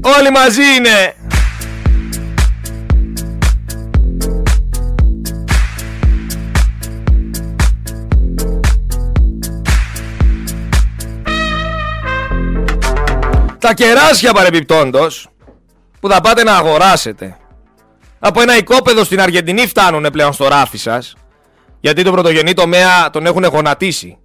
[0.01, 1.15] Όλοι μαζί είναι.
[13.59, 15.29] Τα κεράσια παρεμπιπτόντος
[16.01, 17.37] που θα πάτε να αγοράσετε
[18.27, 21.15] από ένα οικόπεδο στην Αργεντινή φτάνουν πλέον στο ράφι σας
[21.81, 24.19] γιατί τον πρωτογενή τομέα τον έχουν γονατίσει.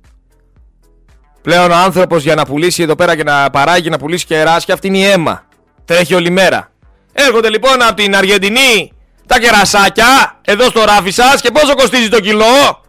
[1.41, 4.87] Πλέον ο άνθρωπος για να πουλήσει εδώ πέρα και να παράγει να πουλήσει κεράσια αυτή
[4.87, 5.45] είναι η αίμα.
[5.85, 6.71] Τρέχει όλη μέρα.
[7.13, 8.91] Έρχονται λοιπόν από την Αργεντινή
[9.25, 12.81] τα κερασάκια εδώ στο ράφι σας και πόσο κοστίζει το κιλό;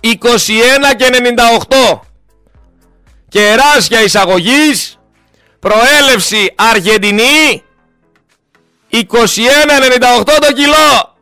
[0.00, 0.06] 21
[0.96, 1.08] και
[1.92, 2.00] 98.
[3.28, 4.98] Κεράσια εισαγωγής
[5.58, 7.62] Προέλευση Αργεντινή
[8.94, 11.14] 21,98 το κιλό.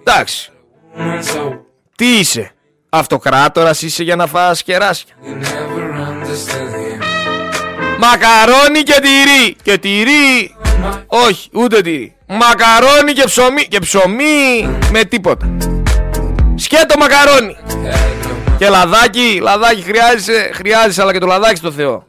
[0.00, 0.50] Εντάξει.
[1.96, 2.52] Τι είσαι
[2.88, 5.14] Αυτοκράτορας είσαι για να φας κεράσια.
[7.98, 9.56] Μακαρόνι και τυρί.
[9.62, 10.56] Και τυρί.
[11.06, 12.16] Όχι ούτε τυρί.
[12.26, 13.66] Μακαρόνι και ψωμί.
[13.68, 15.56] Και ψωμί με τίποτα.
[16.54, 17.56] Σκέτο μακαρόνι
[18.58, 22.06] και λαδάκι, λαδάκι χρειάζεσαι, χρειάζεσαι αλλά και το λαδάκι στο Θεό.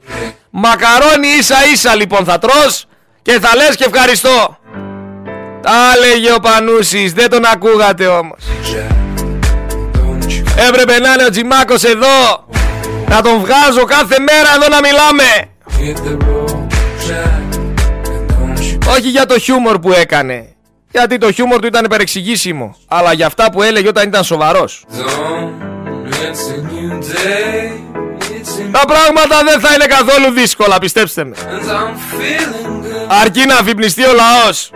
[0.49, 2.85] Μακαρόνι ίσα ίσα λοιπόν θα τρως
[3.21, 4.57] και θα λες και ευχαριστώ.
[5.61, 8.39] Τα έλεγε ο Πανούσης, δεν τον ακούγατε όμως.
[10.67, 12.47] Έπρεπε να είναι ο Τζιμάκος εδώ,
[13.09, 15.49] να τον βγάζω κάθε μέρα εδώ να μιλάμε.
[18.87, 20.55] Όχι για το χιούμορ που έκανε,
[20.91, 24.85] γιατί το χιούμορ του ήταν υπερεξηγήσιμο, αλλά για αυτά που έλεγε όταν ήταν σοβαρός.
[28.71, 31.35] Τα πράγματα δεν θα είναι καθόλου δύσκολα, πιστέψτε με.
[33.21, 34.71] Αρκεί να αφυπνιστεί ο λαός,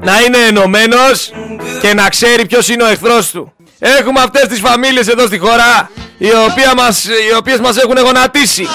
[0.00, 1.32] να είναι ενωμένος
[1.80, 3.52] και να ξέρει ποιος είναι ο εχθρός του.
[3.78, 8.66] Έχουμε αυτές τις φαμίλιες εδώ στη χώρα, οι, οποίες μας, οι οποίες μας έχουν γονατίσει.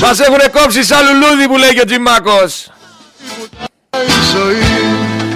[0.00, 2.72] Μας έχουνε κόψει σαν λουλούδι που λέει και ο Τζιμάκος.
[3.90, 4.62] η ζωή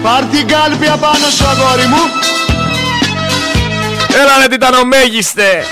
[0.03, 2.36] Πάρ την κάλπη απάνω σου αγόρι μου
[4.19, 5.65] Έλα ρε τιτανομέγιστε.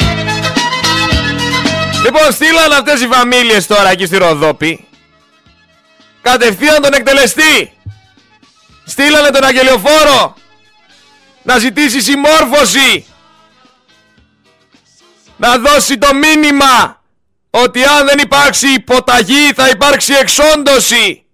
[2.04, 4.88] Λοιπόν, στείλαν αυτές οι φαμίλιες τώρα εκεί στη Ροδόπη.
[6.22, 7.72] Κατευθείαν τον εκτελεστή.
[8.84, 10.34] Στείλανε τον Αγγελιοφόρο
[11.42, 13.06] να ζητήσει συμμόρφωση.
[15.36, 17.02] Να δώσει το μήνυμα
[17.50, 21.24] ότι αν δεν υπάρξει υποταγή θα υπάρξει εξόντωση.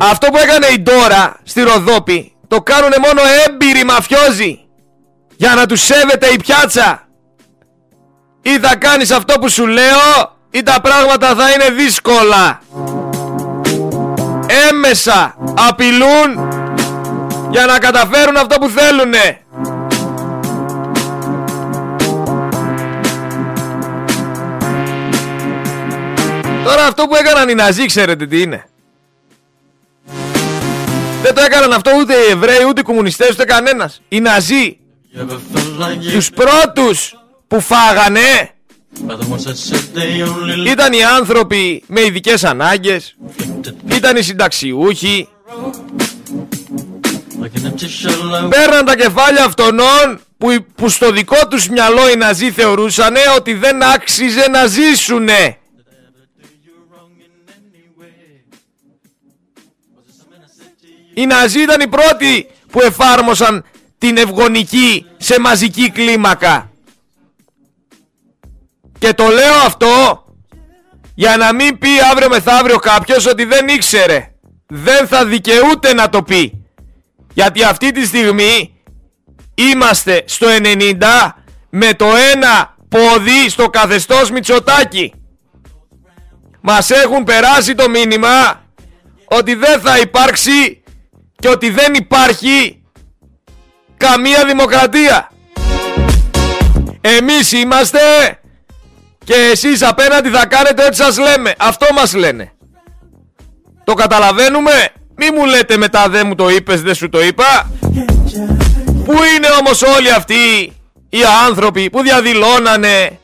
[0.00, 4.60] Αυτό που έκανε η Ντόρα στη Ροδόπη το κάνουνε μόνο έμπειροι μαφιόζοι
[5.36, 7.08] για να τους σέβεται η πιάτσα.
[8.42, 12.60] Ή θα κάνεις αυτό που σου λέω ή τα πράγματα θα είναι δύσκολα.
[14.68, 15.36] Έμεσα
[15.68, 16.48] απειλούν
[17.50, 19.40] για να καταφέρουν αυτό που θέλουνε.
[26.64, 28.69] Τώρα αυτό που έκαναν οι Ναζί ξέρετε τι είναι.
[31.22, 34.00] Δεν το έκαναν αυτό ούτε οι Εβραίοι, ούτε οι κομμουνιστές, ούτε κανένας.
[34.08, 34.78] Οι Ναζί.
[36.12, 37.14] Τους πρώτους
[37.48, 38.50] που φάγανε
[40.66, 43.16] ήταν οι άνθρωποι με ειδικές ανάγκες,
[43.88, 45.28] ήταν οι συνταξιούχοι,
[48.48, 53.82] Παίρναν τα κεφάλια αυτονών που, που στο δικό τους μυαλό οι Ναζί θεωρούσαν ότι δεν
[53.82, 55.58] άξιζε να ζήσουνε.
[61.20, 63.64] Οι Ναζί ήταν οι πρώτοι που εφάρμοσαν
[63.98, 66.70] την ευγονική σε μαζική κλίμακα.
[68.98, 70.24] Και το λέω αυτό
[71.14, 74.32] για να μην πει αύριο μεθαύριο κάποιος ότι δεν ήξερε.
[74.66, 76.64] Δεν θα δικαιούται να το πει.
[77.34, 78.82] Γιατί αυτή τη στιγμή
[79.54, 80.94] είμαστε στο 90
[81.70, 85.12] με το ένα πόδι στο καθεστώς Μητσοτάκη.
[86.60, 88.64] Μας έχουν περάσει το μήνυμα
[89.24, 90.79] ότι δεν θα υπάρξει
[91.40, 92.82] και ότι δεν υπάρχει
[93.96, 95.30] καμία δημοκρατία.
[97.00, 97.98] Εμείς είμαστε
[99.24, 101.54] και εσείς απέναντι θα κάνετε ό,τι σας λέμε.
[101.58, 102.52] Αυτό μας λένε.
[103.84, 104.92] Το καταλαβαίνουμε.
[105.16, 107.70] Μη μου λέτε μετά δεν μου το είπες, δεν σου το είπα.
[109.04, 110.72] Πού είναι όμως όλοι αυτοί
[111.08, 113.18] οι άνθρωποι που διαδηλώνανε,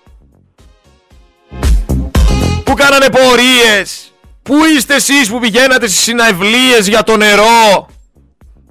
[2.64, 4.12] που κάνανε πορείες,
[4.42, 7.88] πού είστε εσείς που πηγαίνατε στις συναυλίες για το νερό;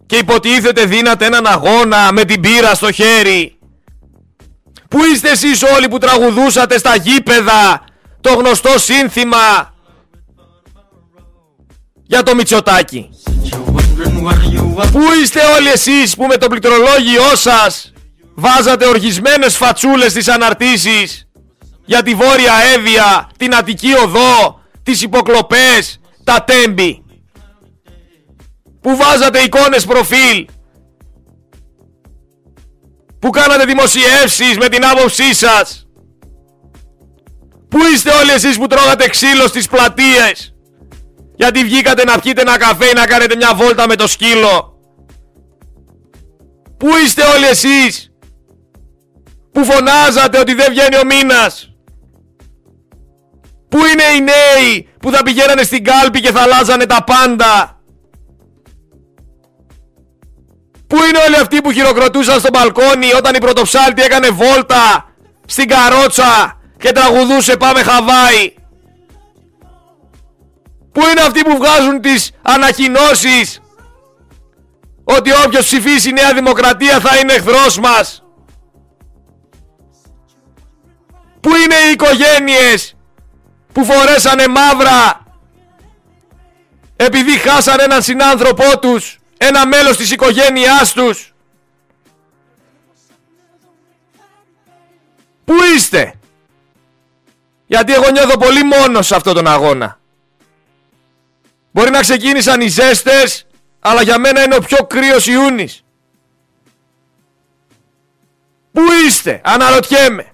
[0.06, 3.58] Και υποτίθεται δίνατε έναν αγώνα με την πύρα στο χέρι.
[4.88, 7.84] Πού είστε εσείς όλοι που τραγουδούσατε στα γήπεδα
[8.22, 9.74] το γνωστό σύνθημα
[12.03, 13.10] για το Μητσοτάκι.
[14.91, 17.93] Πού είστε όλοι εσείς που με το πληκτρολόγιό σας
[18.36, 21.28] βάζατε οργισμένες φατσούλες στις αναρτήσεις
[21.86, 27.05] για τη Βόρεια Εύβοια, την Αττική Οδό, τις υποκλοπές, τα τέμπη;
[28.86, 30.48] Που βάζατε εικόνες προφίλ.
[33.20, 35.88] Που κάνατε δημοσιεύσεις με την άποψή σας.
[37.70, 40.56] Πού είστε όλοι εσείς που τρώγατε ξύλο στις πλατείες.
[41.36, 44.80] Γιατί βγήκατε να πιείτε ένα καφέ ή να κάνετε μια βόλτα με το σκύλο.
[46.78, 48.12] Πού είστε όλοι εσείς
[49.52, 51.74] που φωνάζατε ότι δεν βγαίνει ο μήνας.
[53.70, 57.74] Πού είναι οι νέοι που θα πηγαίνανε στην κάλπη και θα αλλάζανε τα πάντα.
[60.96, 65.14] Πού είναι όλοι αυτοί που χειροκροτούσαν στο μπαλκόνι όταν η πρωτοψάλτη έκανε βόλτα
[65.46, 68.54] στην καρότσα και τραγουδούσε πάμε Χαβάη.
[70.91, 73.62] Πού είναι αυτοί που βγάζουν τις ανακοινώσεις
[75.04, 78.24] ότι όποιος ψηφίσει Νέα Δημοκρατία θα είναι εχθρός μας;
[81.39, 82.96] Πού είναι οι οικογένειες
[83.72, 85.24] που φορέσανε μαύρα
[86.96, 91.34] επειδή χάσανε έναν συνάνθρωπό τους, ένα μέλος της οικογένειάς τους.
[95.46, 96.14] Πού είστε;
[97.66, 100.00] Γιατί εγώ νιώθω πολύ μόνος σε αυτόν τον αγώνα.
[101.72, 103.48] Μπορεί να ξεκίνησαν οι ζέστες,
[103.80, 105.84] αλλά για μένα είναι ο πιο κρύος Ιούνις.
[108.72, 110.30] Πού είστε, αναρωτιέμαι.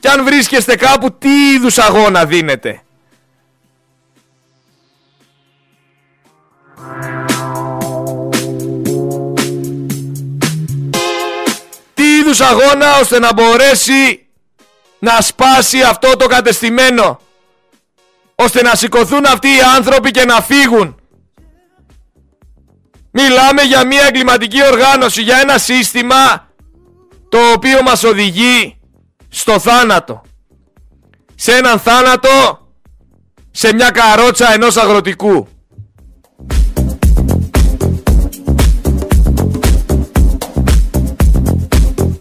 [0.00, 2.82] Και αν βρίσκεστε κάπου, τι είδους αγώνα δίνετε;
[12.30, 14.26] Είδους αγώνα ώστε να μπορέσει
[14.98, 17.20] να σπάσει αυτό το κατεστημένο
[18.34, 20.94] ώστε να σηκωθούν αυτοί οι άνθρωποι και να φύγουν.
[23.10, 26.48] Μιλάμε για μια εγκληματική οργάνωση, για ένα σύστημα
[27.28, 28.80] το οποίο μας οδηγεί
[29.28, 30.22] στο θάνατο.
[31.34, 32.68] Σε έναν θάνατο,
[33.50, 35.48] σε μια καρότσα ενός αγροτικού.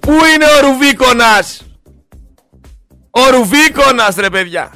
[0.10, 1.62] Πού είναι ο Ρουβίκονας;
[3.10, 4.72] Ο Ρουβίκονας ρε παιδιά.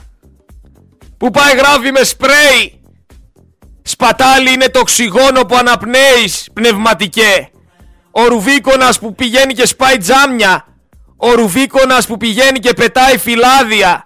[1.17, 2.81] Που πάει γράφει με σπρέι.
[3.81, 7.49] Σπατάλι είναι το οξυγόνο που αναπνέεις πνευματικέ.
[8.11, 10.65] Ο Ρουβίκονας που πηγαίνει και σπάει τζάμια.
[11.17, 14.05] Ο Ρουβίκονας που πηγαίνει και πετάει φυλάδια.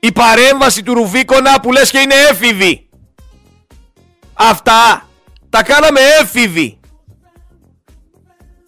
[0.00, 2.88] Η παρέμβαση του Ρουβίκονα που λες και είναι έφηβη.
[4.34, 5.08] Αυτά
[5.48, 6.78] τα κάναμε έφηβοι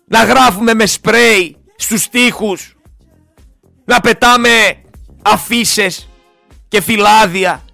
[0.09, 2.77] να γράφουμε με σπρέι στους τοίχους
[3.85, 4.83] να πετάμε
[5.23, 6.09] αφήσει
[6.69, 7.65] και φυλάδια.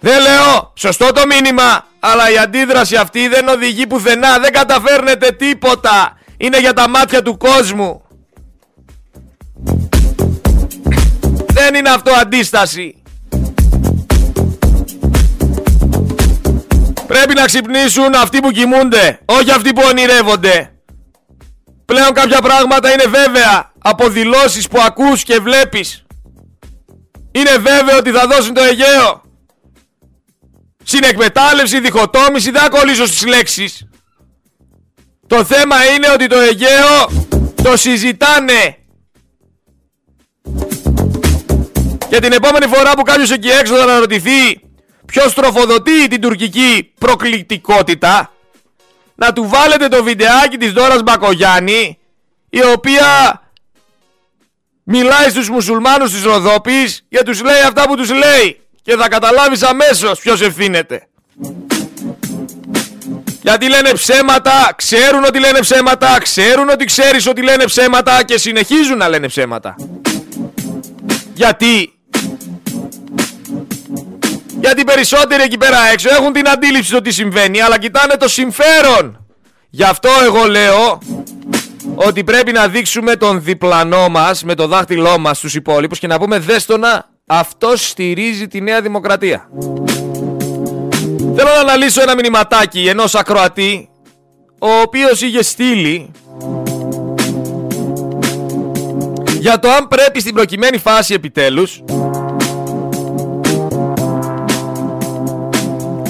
[0.00, 6.18] Δεν λέω σωστό το μήνυμα αλλά η αντίδραση αυτή δεν οδηγεί πουθενά δεν καταφέρνετε τίποτα.
[6.36, 8.02] Είναι για τα μάτια του κόσμου.
[11.52, 13.01] Δεν είναι αυτό αντίσταση
[17.12, 20.72] Πρέπει να ξυπνήσουν αυτοί που κοιμούνται, όχι αυτοί που ονειρεύονται.
[21.84, 26.04] Πλέον κάποια πράγματα είναι βέβαια από δηλώσεις που ακούς και βλέπεις.
[27.32, 29.22] Είναι βέβαιο ότι θα δώσουν το Αιγαίο.
[30.84, 33.88] Συνεκμετάλλευση, διχοτόμηση, δεν ακολύσω στις λέξεις.
[35.26, 37.26] Το θέμα είναι ότι το Αιγαίο
[37.62, 38.76] το συζητάνε.
[42.08, 44.60] Και την επόμενη φορά που κάποιος εκεί έξω θα αναρωτηθεί
[45.12, 48.32] ποιος τροφοδοτεί την τουρκική προκλητικότητα;
[49.14, 51.98] Να του βάλετε το βιντεάκι της Δόρας Μπακογιάννη
[52.50, 53.40] η οποία
[54.82, 59.62] μιλάει στους μουσουλμάνους της Ροδόπης και τους λέει αυτά που τους λέει και θα καταλάβεις
[59.62, 61.06] αμέσως ποιος ευθύνεται.
[63.42, 68.96] Γιατί λένε ψέματα, ξέρουν ότι λένε ψέματα, ξέρουν ότι ξέρεις ότι λένε ψέματα και συνεχίζουν
[68.96, 69.74] να λένε ψέματα.
[71.34, 71.92] Γιατί
[74.62, 79.26] γιατί περισσότεροι εκεί πέρα έξω έχουν την αντίληψη το τι συμβαίνει, αλλά κοιτάνε το συμφέρον.
[79.70, 80.98] Γι' αυτό εγώ λέω
[81.94, 86.18] ότι πρέπει να δείξουμε τον διπλανό μας με το δάχτυλό μας στους υπόλοιπους και να
[86.18, 89.48] πούμε δέστονα αυτός στηρίζει τη Νέα Δημοκρατία.
[91.36, 93.88] Θέλω να αναλύσω ένα μηνυματάκι ενός ακροατή
[94.58, 96.10] ο οποίος είχε στείλει
[99.40, 101.82] για το αν πρέπει στην προκειμένη φάση επιτέλους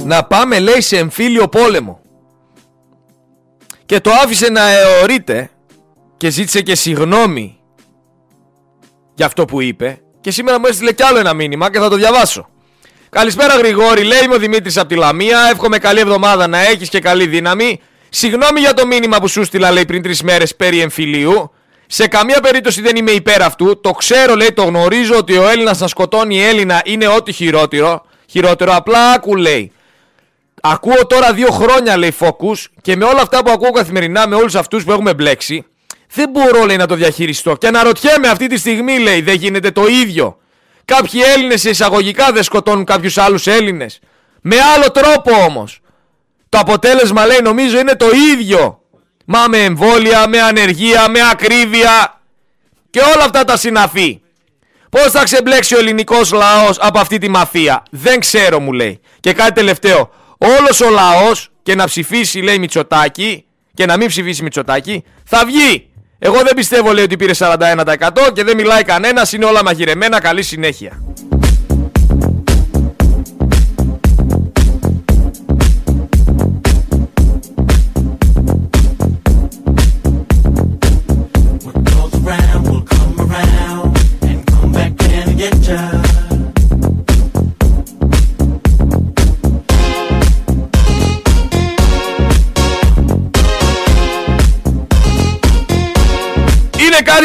[0.05, 2.01] να πάμε λέει σε εμφύλιο πόλεμο
[3.87, 5.51] και το άφησε να αιωρείται
[6.17, 7.61] και ζήτησε και συγνώμη
[9.15, 11.97] για αυτό που είπε και σήμερα μου έστειλε κι άλλο ένα μήνυμα και θα το
[11.97, 12.49] διαβάσω.
[13.11, 16.99] Καλησπέρα Γρηγόρη, λέει μου ο Δημήτρης από τη Λαμία, εύχομαι καλή εβδομάδα να έχεις και
[16.99, 17.81] καλή δύναμη.
[18.09, 21.51] Συγγνώμη για το μήνυμα που σου στείλα λέει πριν τρεις μέρες περί εμφυλίου.
[21.87, 23.81] Σε καμία περίπτωση δεν είμαι υπέρ αυτού.
[23.81, 28.05] Το ξέρω, λέει, το γνωρίζω ότι ο Έλληνας να σκοτώνει Έλληνα είναι ό,τι χειρότερο.
[28.27, 29.73] Χειρότερο, απλά άκου, λέει.
[30.65, 34.55] Ακούω τώρα δύο χρόνια, λέει Focus, και με όλα αυτά που ακούω καθημερινά, με όλους
[34.55, 35.65] αυτούς που έχουμε μπλέξει,
[36.15, 37.57] δεν μπορώ, λέει, να το διαχειριστώ.
[37.57, 40.37] Και αναρωτιέμαι αυτή τη στιγμή, λέει, δεν γίνεται το ίδιο.
[40.85, 43.99] Κάποιοι Έλληνες σε εισαγωγικά δεν σκοτώνουν κάποιους άλλους Έλληνες.
[44.41, 45.81] Με άλλο τρόπο όμως.
[46.49, 48.81] Το αποτέλεσμα, λέει, νομίζω είναι το ίδιο.
[49.25, 52.21] Μα με εμβόλια, με ανεργία, με ακρίβεια
[52.91, 54.21] και όλα αυτά τα συναφή.
[54.91, 59.01] Πώς θα ξεμπλέξει ο ελληνικός λαός από αυτή τη μαφία; Δεν ξέρω μου λέει.
[59.21, 60.11] Και κάτι τελευταίο
[60.59, 65.86] όλος ο λαός και να ψηφίσει λέει Μητσοτάκη και να μην ψηφίσει Μητσοτάκη θα βγει.
[66.18, 70.43] Εγώ δεν πιστεύω λέει ότι πήρε 41% και δεν μιλάει κανένας, είναι όλα μαγειρεμένα, καλή
[70.43, 71.03] συνέχεια.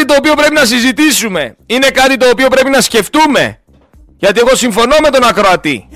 [0.08, 1.56] Το οποίο πρέπει να συζητήσουμε.
[1.66, 3.58] Είναι κάτι το οποίο πρέπει να σκεφτούμε.
[4.18, 5.88] Γιατί εγώ συμφωνώ με τον ακροατή.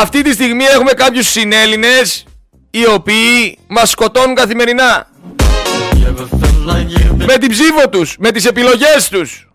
[0.00, 2.24] Αυτή τη στιγμή έχουμε κάποιους συνέλληνες
[2.70, 5.06] οι οποίοι μας σκοτώνουν καθημερινά.
[7.16, 9.48] Με την ψήφο τους, με τις επιλογές τους.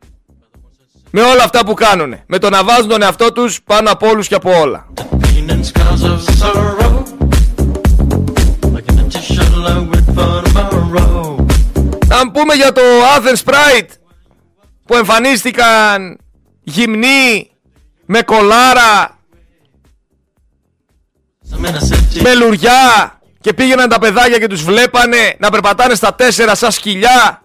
[1.11, 2.15] Με όλα αυτά που κάνουν.
[2.25, 4.85] Με το να βάζουν τον εαυτό τους πάνω από όλους και από όλα.
[12.07, 12.81] Να πούμε για το
[13.17, 13.87] Athens Pride
[14.85, 16.17] που εμφανίστηκαν
[16.63, 17.49] γυμνοί
[18.05, 19.19] με κολάρα
[22.21, 27.43] με λουριά και πήγαιναν τα παιδάκια και τους βλέπανε να περπατάνε στα τέσσερα σαν σκυλιά.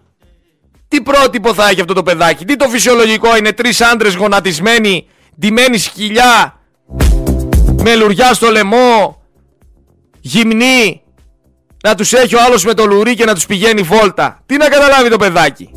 [0.89, 5.07] Τι πρότυπο θα έχει αυτό το παιδάκι, τι το φυσιολογικό είναι τρεις άντρες γονατισμένοι,
[5.41, 6.61] ντυμένοι σκυλιά,
[7.83, 9.23] με λουριά στο λαιμό,
[10.21, 11.03] γυμνοί,
[11.83, 14.43] να τους έχει ο άλλος με το λουρί και να τους πηγαίνει βόλτα.
[14.47, 15.70] Τι να καταλάβει το παιδάκι;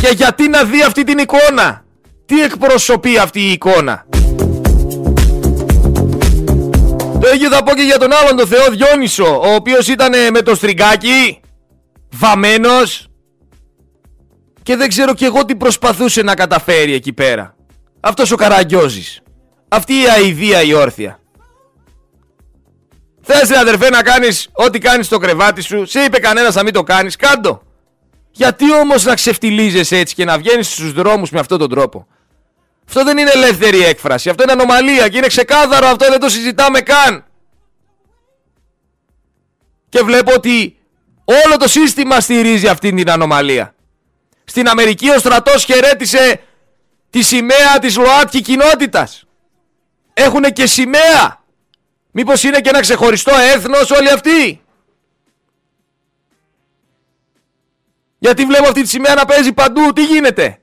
[0.00, 1.84] Και γιατί να δει αυτή την εικόνα;
[2.26, 4.06] Τι εκπροσωπεί αυτή η εικόνα;
[7.20, 10.42] Το ίδιο θα πω και για τον άλλον τον Θεό Διόνυσο, ο οποίος ήταν με
[10.42, 11.40] το στριγκάκι,
[12.12, 13.08] βαμμένος
[14.62, 17.56] και δεν ξέρω κι εγώ τι προσπαθούσε να καταφέρει εκεί πέρα.
[18.00, 19.20] Αυτός ο Καραγκιόζης.
[19.68, 21.20] Αυτή η αηδία η όρθια.
[23.28, 26.72] Θες ρε αδερφέ να κάνεις ό,τι κάνεις στο κρεβάτι σου, σε είπε κανένας να μην
[26.72, 27.62] το κάνεις, κάντο.
[28.30, 32.06] Γιατί όμως να ξεφτιλίζεσαι έτσι και να βγαίνεις στους δρόμους με αυτόν τον τρόπο;
[32.88, 36.80] Αυτό δεν είναι ελεύθερη έκφραση, αυτό είναι ανομαλία και είναι ξεκάθαρο αυτό, δεν το συζητάμε
[36.80, 37.24] καν.
[39.88, 40.78] Και βλέπω ότι
[41.24, 43.74] όλο το σύστημα στηρίζει αυτήν την ανομαλία.
[44.44, 46.40] Στην Αμερική ο στρατός χαιρέτησε
[47.10, 49.24] τη σημαία της ΛΟΑΤΚΙ κοινότητας.
[50.12, 51.44] Έχουνε και σημαία.
[52.18, 54.60] Μήπως είναι και ένα ξεχωριστό έθνος όλοι αυτοί;
[58.18, 59.92] Γιατί βλέπω αυτή τη σημαία να παίζει παντού.
[59.92, 60.60] Τι γίνεται;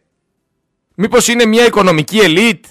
[0.95, 2.65] Μήπως είναι μια οικονομική ελίτ;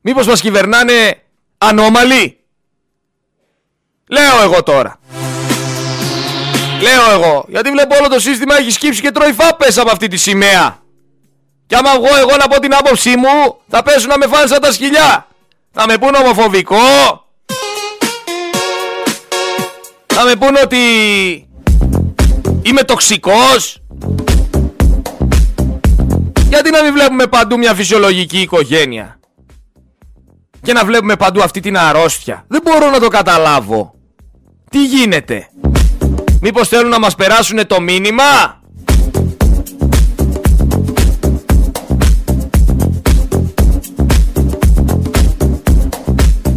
[0.00, 1.22] Μήπως μας κυβερνάνε
[1.58, 2.38] ανώμαλοι;
[4.08, 5.00] Λέω εγώ τώρα.
[6.80, 7.44] Λέω εγώ.
[7.48, 10.82] Γιατί βλέπω όλο το σύστημα έχει σκύψει και τρώει φάπες από αυτή τη σημαία.
[11.66, 14.60] Και άμα βγω εγώ να πω την άποψή μου, θα πέσουν να με φάνε σαν
[14.60, 15.28] τα σκυλιά.
[15.76, 16.76] Θα με πούνε ομοφοβικό.
[20.06, 20.78] Θα με πούνε ότι
[22.62, 23.82] είμαι τοξικός.
[26.48, 29.18] Γιατί να μην βλέπουμε παντού μια φυσιολογική οικογένεια;
[30.62, 32.44] Και να βλέπουμε παντού αυτή την αρρώστια.
[32.48, 33.94] Δεν μπορώ να το καταλάβω.
[34.70, 35.48] Τι γίνεται;
[36.40, 38.60] Μήπως θέλουν να μας περάσουν το μήνυμα;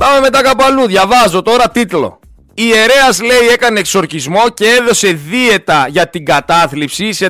[0.07, 0.87] Πάμε μετά κάπου αλλού.
[0.87, 2.19] Διαβάζω τώρα τίτλο.
[2.53, 7.29] Η ιερέας λέει έκανε εξορκισμό και έδωσε δίαιτα για την κατάθλιψη σε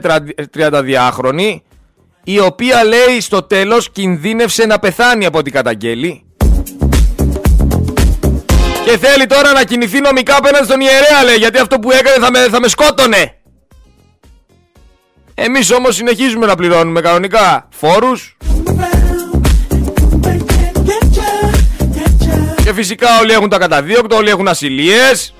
[0.57, 1.59] 32χρονη
[2.23, 6.25] η οποία λέει στο τέλος κινδύνευσε να πεθάνει από την καταγγέλη
[8.86, 12.32] και θέλει τώρα να κινηθεί νομικά απέναντι στον ιερέα λέει γιατί αυτό που έκανε θα
[12.32, 13.38] με, θα με σκότωνε
[15.34, 18.38] εμείς όμως συνεχίζουμε να πληρώνουμε κανονικά φόρους
[22.68, 25.34] και φυσικά όλοι έχουν τα καταδίωκτο, όλοι έχουν ασυλίες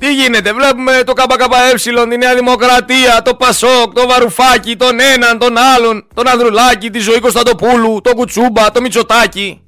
[0.00, 0.52] γίνεται.
[0.52, 6.28] Βλέπουμε το ΚΚΕ, τη Νέα Δημοκρατία, το Πασόκ, το Βαρουφάκι, τον έναν, τον άλλον, τον
[6.28, 9.62] Ανδρουλάκη, τη Ζωή Κωνσταντοπούλου, τον Κουτσούμπα, το Μητσοτάκι.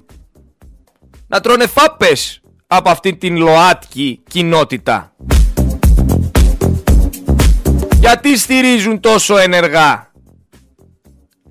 [1.27, 5.15] Να τρώνε φάπες από αυτή την ΛΟΑΤΚΙ κοινότητα.
[7.99, 10.11] Γιατί στηρίζουν τόσο ενεργά;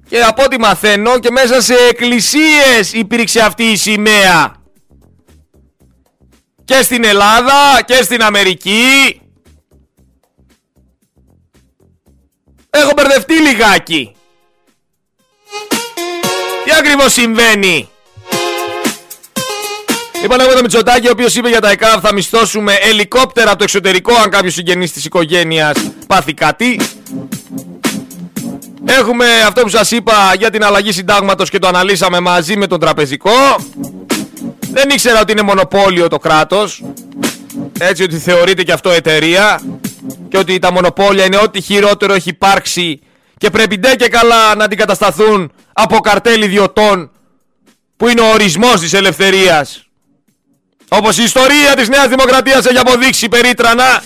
[0.08, 4.54] Και από ό,τι μαθαίνω και μέσα σε εκκλησίες υπήρξε αυτή η σημαία
[6.64, 9.20] και στην Ελλάδα και στην Αμερική.
[12.70, 14.16] Έχω μπερδευτεί λιγάκι.
[16.64, 17.88] Τι ακριβώς συμβαίνει;
[20.24, 23.64] Λοιπόν, εγώ το Μητσοτάκη, ο οποίος είπε για τα ΕΚΑΒ θα μισθώσουμε ελικόπτερα από το
[23.64, 26.80] εξωτερικό αν κάποιος συγγενής της οικογένειας πάθει κάτι.
[28.84, 32.80] Έχουμε αυτό που σας είπα για την αλλαγή συντάγματος και το αναλύσαμε μαζί με τον
[32.80, 33.30] τραπεζικό.
[34.72, 36.82] Δεν ήξερα ότι είναι μονοπόλιο το κράτος.
[37.78, 39.60] Έτσι ότι θεωρείται και αυτό εταιρεία.
[40.28, 43.00] Και ότι τα μονοπόλια είναι ό,τι χειρότερο έχει υπάρξει.
[43.38, 47.10] Και πρέπει ντε και καλά να αντικατασταθούν από καρτέλ ιδιωτών.
[47.96, 49.84] Που είναι ο ορισμός της ελευθερίας.
[50.89, 54.03] Όπως η ιστορία της Νέας Δημοκρατίας έχει αποδείξει περίτρανα.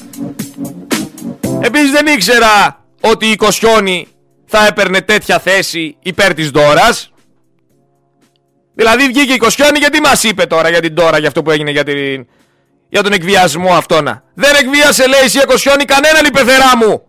[1.61, 4.07] Επίσης δεν ήξερα ότι η Κοσιόνη
[4.47, 7.13] θα έπαιρνε τέτοια θέση υπέρ της δώρας.
[8.75, 11.71] Δηλαδή βγήκε η Κοσιόνη γιατί μας είπε τώρα για την τώρα για αυτό που έγινε
[11.71, 12.27] για, την...
[12.89, 14.23] για τον εκβιασμό αυτόνα.
[14.35, 17.03] Δεν εκβίασε λέει η Κοσιόνη κανέναν η πεθερά μου.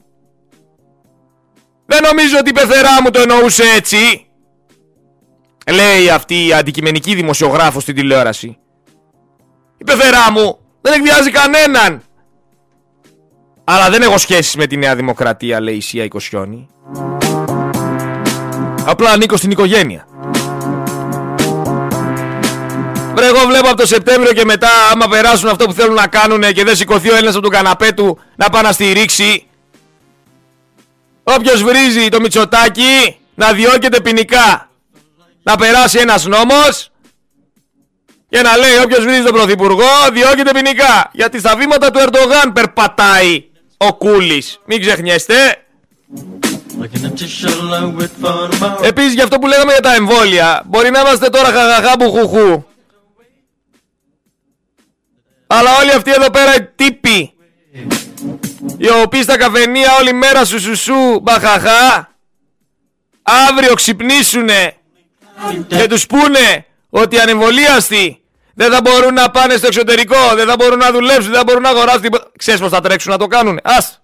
[1.86, 4.28] Δεν νομίζω ότι η πεθερά μου το εννοούσε έτσι.
[5.72, 8.58] Λέει αυτή η αντικειμενική δημοσιογράφος στην τηλεόραση.
[9.80, 12.02] Η πεθερά μου δεν εκβιάζει κανέναν.
[13.64, 16.68] Αλλά δεν έχω σχέσεις με τη Νέα Δημοκρατία λέει η Σία Κοσιόνη.
[18.86, 20.08] Απλά ανήκω στην οικογένεια.
[23.16, 26.42] Βρε, εγώ βλέπω από το Σεπτέμβριο και μετά, άμα περάσουν αυτό που θέλουν να κάνουν
[26.42, 29.48] και δεν σηκωθεί ο Έλληνας από τον καναπέ του να πάει να στηρίξει.
[31.24, 34.70] Όποιος βρίζει το Μητσοτάκι να διώκεται ποινικά.
[35.44, 36.92] Να περάσει ένας νόμος
[38.30, 41.10] και να λέει όποιος βρίζει τον Πρωθυπουργό διώκεται ποινικά.
[41.14, 43.44] Γιατί στα βήματα του Ερντογάν περπατάει
[43.78, 44.60] ο Κούλης.
[44.66, 45.64] Μην ξεχνιέστε.
[48.82, 52.66] Επίσης για αυτό που λέγαμε για τα εμβόλια Μπορεί να είμαστε τώρα χαχαχά μπουχουχού
[55.48, 57.34] Αλλά όλοι αυτοί εδώ πέρα οι τύποι
[58.78, 62.16] Οι οποίοι στα καφενεία όλη μέρα σου σου σου μπαχαχά
[63.22, 64.76] Αύριο ξυπνήσουνε
[65.68, 68.22] Και τους πούνε ότι οι ανεμβολίαστοι
[68.54, 71.62] δεν θα μπορούν να πάνε στο εξωτερικό, δεν θα μπορούν να δουλέψουν, δεν θα μπορούν
[71.62, 72.32] να αγοράσουν τίποτα.
[72.38, 73.60] Ξέρεις πως θα τρέξουν να το κάνουν.
[73.64, 74.02] Ας.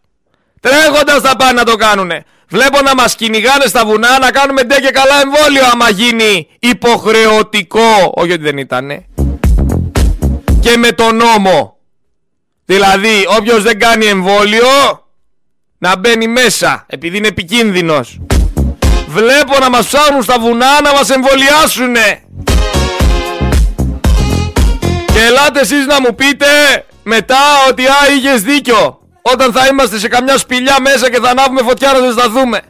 [0.59, 2.11] Τρέχοντας θα πάνε να το κάνουν.
[2.47, 8.11] Βλέπω να μας κυνηγάνε στα βουνά να κάνουμε ντε και καλά εμβόλιο άμα γίνει υποχρεωτικό.
[8.15, 9.05] Όχι ότι δεν ήτανε.
[10.59, 11.77] Και με τον νόμο.
[12.65, 14.67] Δηλαδή όποιος δεν κάνει εμβόλιο
[15.77, 18.19] να μπαίνει μέσα επειδή είναι επικίνδυνος.
[19.07, 22.23] Βλέπω να μας ψάχνουν στα βουνά να μας εμβολιάσουνε.
[25.15, 26.45] Και ελάτε εσείς να μου πείτε
[27.03, 27.37] μετά
[27.69, 28.99] ότι α, είχες δίκιο.
[29.21, 32.61] Όταν θα είμαστε σε καμιά σπηλιά μέσα και θα ανάβουμε φωτιά να ζεσταθούμε.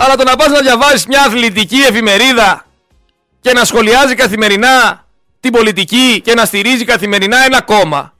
[0.00, 2.64] Αλλά το να πας να διαβάζεις μια αθλητική εφημερίδα
[3.40, 5.04] και να σχολιάζει καθημερινά
[5.40, 8.14] την πολιτική και να στηρίζει καθημερινά ένα κόμμα.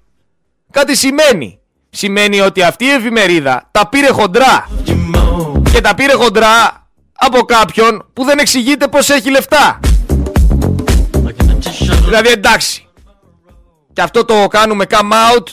[0.71, 1.59] Κάτι σημαίνει.
[1.91, 4.69] Σημαίνει ότι αυτή η εφημερίδα τα πήρε χοντρά.
[5.73, 9.81] Και τα πήρε χοντρά από κάποιον που δεν εξηγείται πως έχει λεφτά.
[12.07, 12.86] Δηλαδή εντάξει.
[13.92, 15.46] Και αυτό το κάνουμε come out.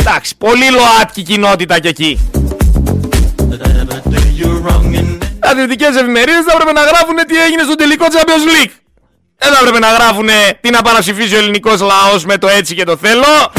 [0.00, 2.30] Εντάξει, πολύ ΛΟΑΤΚΙ κοινότητα και εκεί.
[5.38, 8.70] Αθλητικές εφημερίδες θα έπρεπε να γράφουν τι έγινε στο τελικό Champions League.
[9.38, 10.28] Δεν θα έπρεπε να γράφουν
[10.60, 13.52] τι να παραψηφίσει ο ελληνικός λαός με το έτσι και το θέλω.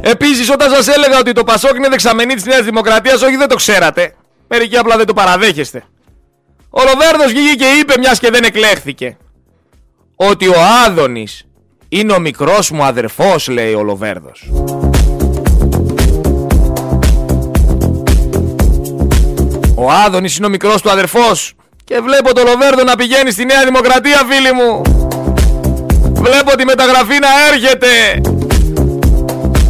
[0.00, 3.54] Επίσης όταν σας έλεγα ότι το Πασόκ είναι δεξαμενή της Νέας Δημοκρατίας, όχι δεν το
[3.54, 4.14] ξέρατε.
[4.48, 5.84] Μερικοί απλά δεν το παραδέχεστε.
[6.70, 9.16] Ο Ροβέρδος βγήκε και είπε μιας και δεν εκλέχθηκε
[10.22, 10.54] ότι ο
[10.86, 11.44] Άδωνης
[11.88, 14.50] είναι ο μικρός μου αδερφός λέει ο Λοβέρδος.
[19.74, 21.54] Ο Άδωνης είναι ο μικρός του αδερφός
[21.84, 24.82] και βλέπω το Λοβέρδο να πηγαίνει στη Νέα Δημοκρατία φίλοι μου.
[26.12, 28.20] Βλέπω τη μεταγραφή να έρχεται.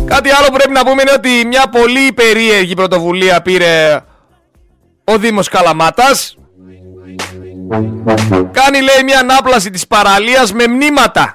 [0.05, 4.05] Κάτι άλλο που πρέπει να πούμε είναι ότι μια πολύ περίεργη πρωτοβουλία πήρε
[5.05, 6.37] ο Δήμος Καλαμάτας
[8.53, 11.35] Κάνει λέει μια ανάπλαση της παραλίας με μνήματα.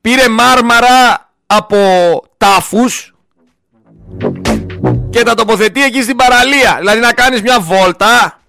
[0.00, 1.76] Πήρε μάρμαρα από
[2.36, 3.14] τάφους
[5.10, 6.76] και τα τοποθετεί εκεί στην παραλία.
[6.78, 8.40] Δηλαδή να κάνεις μια βόλτα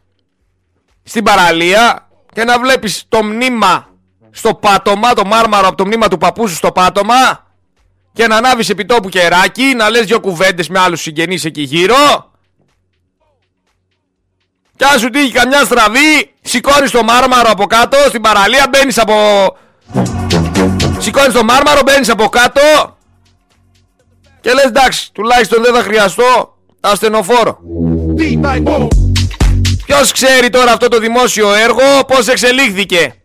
[1.03, 3.87] στην παραλία και να βλέπεις το μνήμα
[4.31, 7.45] στο πάτωμα, το μάρμαρο από το μνήμα του παππού σου στο πάτωμα
[8.13, 12.31] και να ανάβεις επιτόπου κεράκι, να λες δυο κουβέντες με άλλους συγγενείς εκεί γύρω
[14.75, 19.15] κι αν σου τύχει καμιά στραβή, σηκώνεις το μάρμαρο από κάτω στην παραλία, μπαίνεις από.
[20.97, 22.61] Σηκώνεις το μάρμαρο, μπαίνεις από κάτω.
[24.41, 27.59] Και λες εντάξει, τουλάχιστον δεν θα χρειαστώ ασθενοφόρο.
[29.85, 33.15] Ποιος ξέρει τώρα αυτό το δημόσιο έργο, πώς εξελίχθηκε;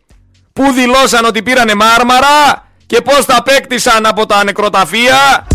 [0.53, 5.47] Πού δηλώσαν ότι πήρανε μάρμαρα και πώς τα απέκτησαν από τα νεκροταφεία;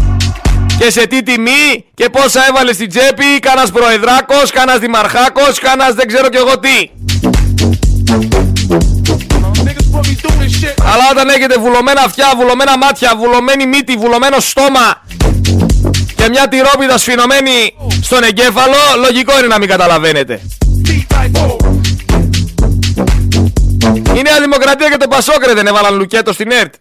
[0.79, 6.07] Και σε τι τιμή και πόσα έβαλε στην τσέπη κανένας προεδράκος, κανένας δημαρχάκος, κανένας δεν
[6.07, 6.91] ξέρω κι εγώ τι.
[10.83, 15.03] Αλλά όταν έχετε βουλωμένα αυτιά, βουλωμένα μάτια, βουλωμένη μύτη, βουλωμένο στόμα
[16.17, 20.41] και μια τυρόπιδα σφινωμένη στον εγκέφαλο, λογικό είναι να μην καταλαβαίνετε.
[24.17, 26.75] Η Νέα Δημοκρατία και το Πασόκρε δεν έβαλαν λουκέτο στην ΕΡΤ.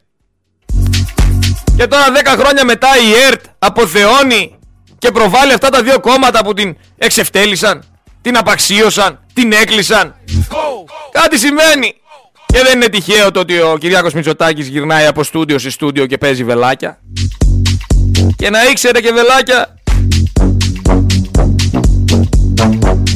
[1.78, 4.56] Και τώρα 10 χρόνια μετά η ΕΡΤ αποθεώνει
[4.98, 7.84] και προβάλλει αυτά τα δύο κόμματα που την εξευτέλισαν,
[8.22, 10.16] την απαξίωσαν, την έκλεισαν.
[11.12, 11.96] Κάτι συμβαίνει.
[12.46, 16.18] Και δεν είναι τυχαίο το ότι ο Κυριάκος Μητσοτάκης γυρνάει από στούντιο σε στούντιο και
[16.18, 17.00] παίζει βελάκια.
[18.36, 19.74] Και να ήξερε και βελάκια.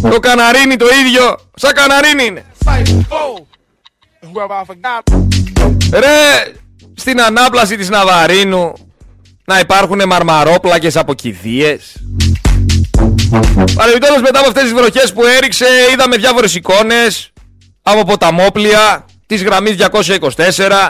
[0.02, 2.46] Το καναρίνι το ίδιο, σαν καναρίνι είναι.
[5.92, 6.54] Ρε,
[7.00, 8.74] στην ανάπλαση της Ναβαρίνου
[9.46, 11.96] να υπάρχουν μαρμαρόπλακες από κηδείες.
[13.76, 17.32] Παρεμπιπτόντως μετά από αυτές τις βροχές που έριξε είδαμε διάφορες εικόνες
[17.82, 19.76] από ποταμόπλια της γραμμής
[20.36, 20.90] 224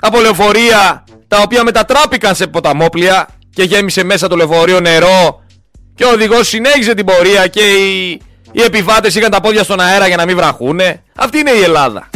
[0.00, 5.42] από λεωφορεία τα οποία μετατράπηκαν σε ποταμόπλια και γέμισε μέσα το λεωφορείο νερό
[5.94, 8.20] και ο οδηγός συνέχιζε την πορεία και οι
[8.56, 11.02] Οι επιβάτες είχαν τα πόδια στον αέρα για να μην βραχούνε.
[11.14, 12.10] Αυτή είναι η Ελλάδα.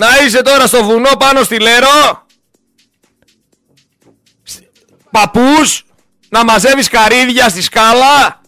[0.00, 2.26] Να είσαι τώρα στο βουνό πάνω στη Λέρο.
[5.10, 5.84] Παππούς
[6.28, 8.40] Να μαζεύεις καρύδια στη σκάλα.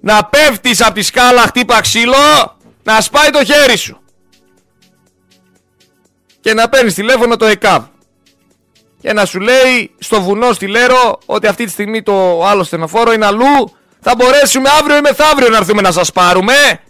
[0.00, 2.56] Να πέφτεις από τη σκάλα χτύπα ξύλο.
[2.82, 4.00] Να σπάει το χέρι σου.
[6.40, 7.84] Και να παίρνεις τηλέφωνο το ΕΚΑΒ.
[9.00, 13.12] Και να σου λέει στο βουνό στη Λέρο Ότι αυτή τη στιγμή το άλλο στενοφόρο
[13.12, 13.76] είναι αλλού.
[14.00, 16.80] Θα μπορέσουμε αύριο ή μεθαύριο να έρθουμε να σας πάρουμε.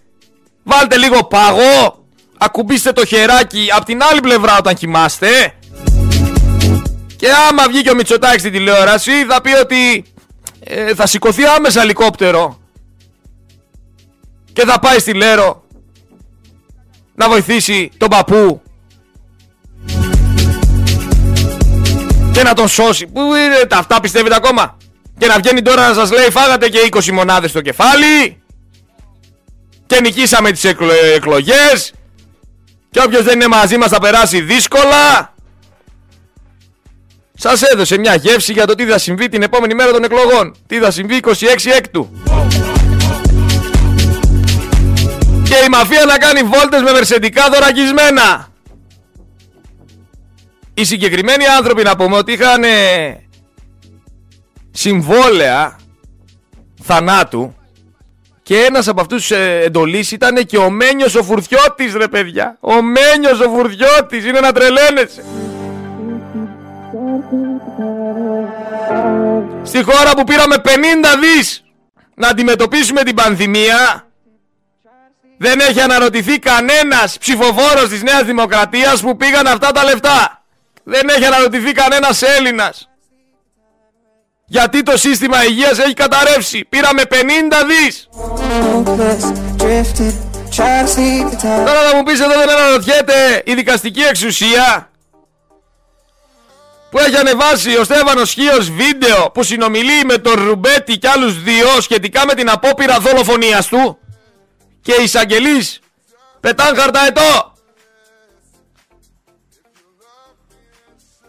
[0.63, 2.02] Βάλτε λίγο πάγο
[2.45, 5.55] ακουμπήστε το χεράκι από την άλλη πλευρά όταν κοιμάστε.
[7.17, 10.05] Και άμα βγει και ο Μητσοτάκης στην τηλεόραση θα πει ότι
[10.61, 12.61] ε, θα σηκωθεί άμεσα ελικόπτερο
[14.53, 15.65] και θα πάει στη Λέρο
[17.15, 18.63] να βοηθήσει τον παππού
[22.33, 23.07] και να τον σώσει.
[23.07, 24.77] Πού είναι τα αυτά πιστεύετε ακόμα;
[25.19, 28.43] Και να βγαίνει τώρα να σας λέει φάγατε και 20 μονάδες στο κεφάλι
[29.87, 30.65] και νικήσαμε τις
[31.15, 31.93] εκλογές
[32.93, 35.35] και όποιος δεν είναι μαζί μας θα περάσει δύσκολα.
[37.35, 40.55] Σας έδωσε μια γεύση για το τι θα συμβεί την επόμενη μέρα των εκλογών.
[40.67, 41.33] Τι θα συμβεί 26
[41.77, 42.11] έκτου.
[45.43, 48.49] Και η μαφία να κάνει βόλτες με μερσεντικά δωρακισμένα.
[50.75, 52.63] Οι συγκεκριμένοι άνθρωποι να πούμε ότι είχαν
[54.71, 55.79] συμβόλαια
[56.83, 57.55] θανάτου
[58.43, 62.57] και ένας από αυτούς ε, εντολής ήταν και ο Μένιος ο Φουρτιώτης ρε παιδιά.
[62.61, 65.25] Ο Μένιος ο Φουρτιώτης είναι να τρελαίνεσαι.
[69.63, 70.69] Στη χώρα που πήραμε 50
[71.21, 71.65] δις
[72.15, 74.07] να αντιμετωπίσουμε την πανδημία
[75.39, 80.43] δεν έχει αναρωτηθεί κανένας ψηφοφόρος της Νέας Δημοκρατίας που πήγαν αυτά τα λεφτά.
[80.83, 82.92] Δεν έχει αναρωτηθεί κανένας Έλληνας.
[84.53, 86.65] Γιατί το σύστημα υγείας έχει καταρρεύσει.
[86.69, 87.15] Πήραμε 50
[87.67, 88.09] δις.
[91.67, 94.91] Τώρα θα μου πεις εδώ δεν αναρωτιέται η δικαστική εξουσία
[96.91, 101.81] που έχει ανεβάσει ο Στέφανος Χίος βίντεο που συνομιλεί με τον Ρουμπέτη και άλλους δύο
[101.81, 103.99] σχετικά με την απόπειρα δολοφονίας του
[104.83, 105.81] και οι εισαγγελείς
[106.41, 107.52] πετάν χαρταετό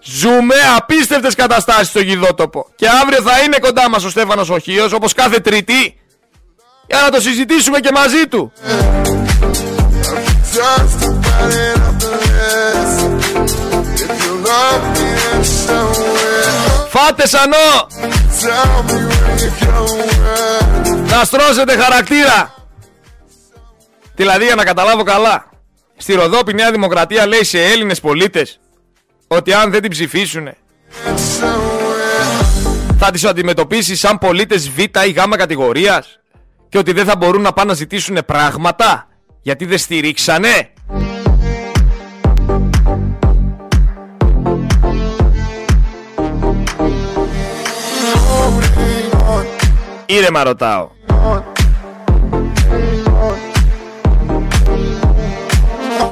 [0.03, 2.67] Ζούμε απίστευτες καταστάσεις στο γιδότοπο.
[2.75, 5.99] Και αύριο θα είναι κοντά μας ο Στέφανος Οχίος, όπως κάθε Τρίτη,
[6.87, 8.51] για να το συζητήσουμε και μαζί του.
[16.89, 17.87] Φάτε σανό!
[21.09, 22.53] Να στρώσετε χαρακτήρα!
[24.15, 25.49] Δηλαδή για να καταλάβω καλά,
[25.97, 28.59] στη Ροδόπη Νέα Δημοκρατία λέει σε Έλληνες πολίτες
[29.35, 30.49] ότι αν δεν την ψηφίσουν
[32.97, 36.19] θα τις αντιμετωπίσεις σαν πολίτες Β ή Γ κατηγορίας
[36.69, 39.07] και ότι δεν θα μπορούν να πάνε να ζητήσουν πράγματα
[39.41, 40.73] γιατί δεν στηρίξανε.
[50.05, 50.89] Ήρεμα ρωτάω.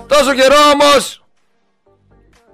[0.08, 1.21] Τόσο καιρό όμως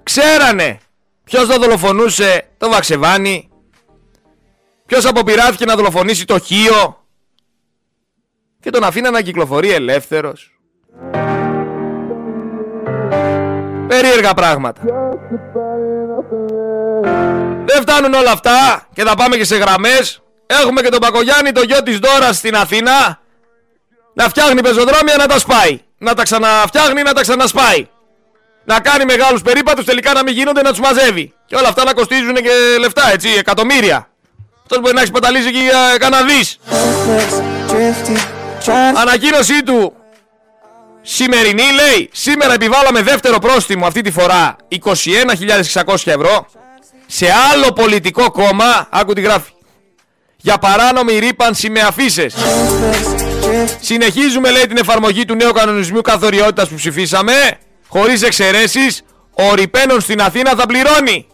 [0.08, 0.78] Ξέρανε
[1.24, 3.48] ποιος θα δολοφονούσε το Βαξεβάνι,
[4.86, 7.04] ποιος αποπειράθηκε να δολοφονήσει το Χίο
[8.60, 10.58] και τον αφήνα να κυκλοφορεί ελεύθερος.
[13.86, 14.80] Περίεργα πράγματα.
[17.64, 20.22] Δεν φτάνουν όλα αυτά και θα πάμε και σε γραμμές.
[20.46, 23.20] Έχουμε και τον Πακογιάννη, το γιο της Δώρας στην Αθήνα
[24.14, 25.80] να φτιάχνει πεζοδρόμια να τα σπάει.
[25.98, 27.88] Να τα ξαναφτιάχνει να τα ξανασπάει
[28.68, 31.32] να κάνει μεγάλους περίπατους, τελικά να μην γίνονται να τους μαζεύει.
[31.46, 34.08] Και όλα αυτά να κοστίζουν και λεφτά, έτσι, εκατομμύρια.
[34.62, 36.24] Αυτός μπορεί να έχει παταλήσει και για κανένα
[38.94, 39.92] Ανακοίνωσή του
[41.02, 44.56] σημερινή λέει: Σήμερα επιβάλαμε δεύτερο πρόστιμο αυτή τη φορά
[45.74, 46.46] 21.600 ευρώ
[47.06, 48.88] σε άλλο πολιτικό κόμμα.
[48.90, 49.50] Άκου τι γράφει.
[50.36, 52.34] Για παράνομη ρήπανση με αφήσεις.
[53.80, 57.58] Συνεχίζουμε λέει την εφαρμογή του νέου κανονισμού καθοριότητας που ψηφίσαμε
[57.88, 59.02] χωρίς εξαιρέσεις,
[59.34, 61.26] ο Ριπένον στην Αθήνα θα πληρώνει.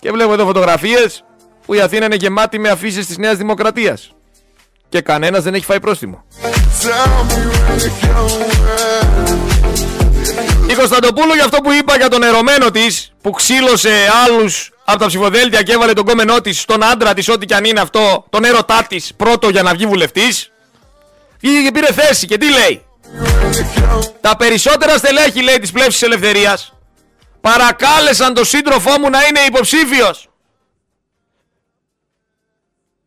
[0.00, 1.24] Και βλέπω εδώ φωτογραφίες
[1.66, 4.12] που η Αθήνα είναι γεμάτη με αφήσεις της Νέας Δημοκρατίας.
[4.88, 6.24] Και κανένας δεν έχει φάει πρόστιμο.
[10.70, 13.92] Η Κωνσταντοπούλου για αυτό που είπα για τον ερωμένο της που ξύλωσε
[14.24, 17.64] άλλους από τα ψηφοδέλτια και έβαλε τον κόμενό της στον άντρα της ό,τι κι αν
[17.64, 20.52] είναι αυτό τον έρωτά της πρώτο για να βγει βουλευτής
[21.40, 22.84] βγήκε και πήρε θέση και τι λέει;
[24.20, 26.72] Τα περισσότερα στελέχη λέει της πλεύσης ελευθερίας
[27.40, 30.28] παρακάλεσαν τον σύντροφό μου να είναι υποψήφιος.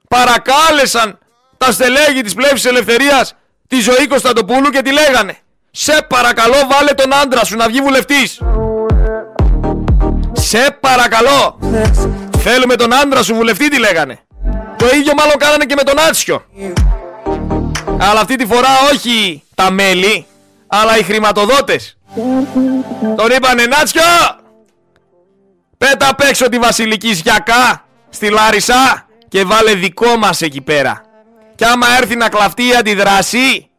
[0.07, 1.19] Παρακάλεσαν
[1.57, 3.35] τα στελέχη της πλεύσης ελευθερίας
[3.67, 5.37] τη ζωή Κωνσταντοπούλου και τη λέγανε
[5.71, 8.41] «Σε παρακαλώ βάλε τον άντρα σου να βγει βουλευτής».
[10.33, 11.59] «Σε παρακαλώ,
[12.37, 14.19] θέλουμε τον άντρα σου βουλευτή» τη λέγανε.
[14.77, 16.45] Το ίδιο μάλλον κάνανε και με τον Άτσιο.
[18.01, 20.25] Αλλά αυτή τη φορά όχι τα μέλη
[20.67, 21.97] Αλλά οι χρηματοδότες
[23.15, 24.01] Τον είπανε Νάτσιο
[25.77, 31.01] Πέτα απ' έξω τη Βασιλική Σιακά στη Λάρισα και βάλε δικό μας εκεί πέρα.
[31.55, 33.69] Και άμα έρθει να κλαφτεί η αντιδράση,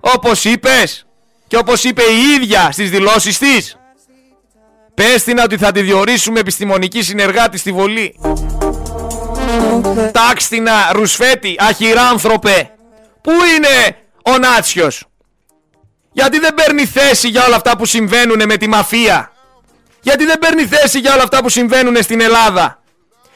[0.00, 1.06] όπως είπες
[1.46, 3.76] και όπως είπε η ίδια στις δηλώσεις της,
[4.94, 8.20] πες την ότι θα τη διορίσουμε επιστημονική συνεργάτη στη Βολή.
[10.12, 12.70] Τάξτινα, Ρουσφέτη, αχυράνθρωπε.
[13.22, 15.04] Πού είναι ο Νάτσιος;
[16.12, 19.32] Γιατί δεν παίρνει θέση για όλα αυτά που συμβαίνουν με τη μαφία;
[20.00, 22.82] Γιατί δεν παίρνει θέση για όλα αυτά που συμβαίνουν στην Ελλάδα;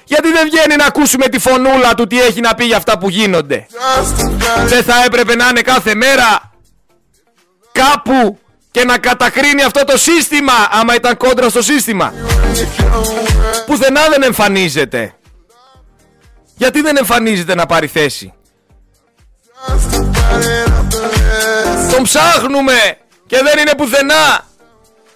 [0.05, 3.09] Γιατί δεν βγαίνει να ακούσουμε τη φωνούλα του τι έχει να πει για αυτά που
[3.09, 3.67] γίνονται;
[4.67, 6.53] Δεν θα έπρεπε να είναι κάθε μέρα
[7.73, 8.39] κάπου
[8.71, 12.13] και να κατακρίνει αυτό το σύστημα άμα ήταν κόντρα στο σύστημα.
[13.67, 15.15] Πουθενά δεν εμφανίζεται.
[16.57, 18.35] Γιατί δεν εμφανίζεται να πάρει θέση;
[21.93, 22.97] Τον ψάχνουμε
[23.27, 24.47] και δεν είναι πουθενά.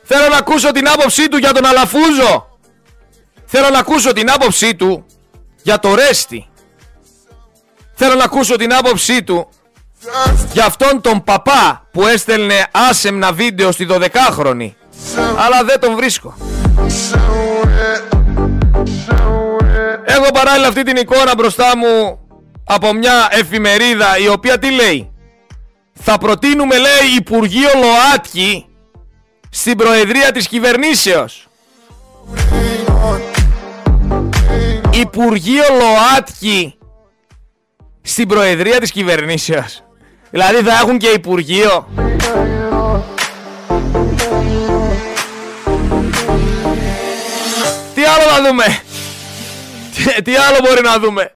[0.02, 2.58] Θέλω να ακούσω την άποψή του για τον Αλαφούζο.
[3.46, 5.06] Θέλω να ακούσω την άποψή του
[5.62, 6.48] για το Ρέστι.
[7.94, 9.48] Θέλω να ακούσω την άποψή του
[10.52, 14.70] για αυτόν τον παπά που έστελνε άσεμνα βίντεο στη 12χρονη.
[15.36, 16.34] Αλλά δεν τον βρίσκω.
[20.04, 22.18] Έχω παράλληλα αυτή την εικόνα μπροστά μου
[22.68, 25.12] από μια εφημερίδα η οποία τι λέει;
[25.92, 28.66] Θα προτείνουμε λέει Υπουργείο ΛΟΑΤΚΙ
[29.50, 31.48] στην Προεδρία της Κυβερνήσεως.
[34.90, 36.78] Υπουργείο ΛΟΑΤΚΙ
[38.02, 39.82] στην Προεδρία της Κυβερνήσεως.
[40.30, 41.88] Δηλαδή θα έχουν και Υπουργείο.
[47.94, 48.64] Τι άλλο να δούμε;
[49.94, 51.32] Τι, τι άλλο μπορεί να δούμε;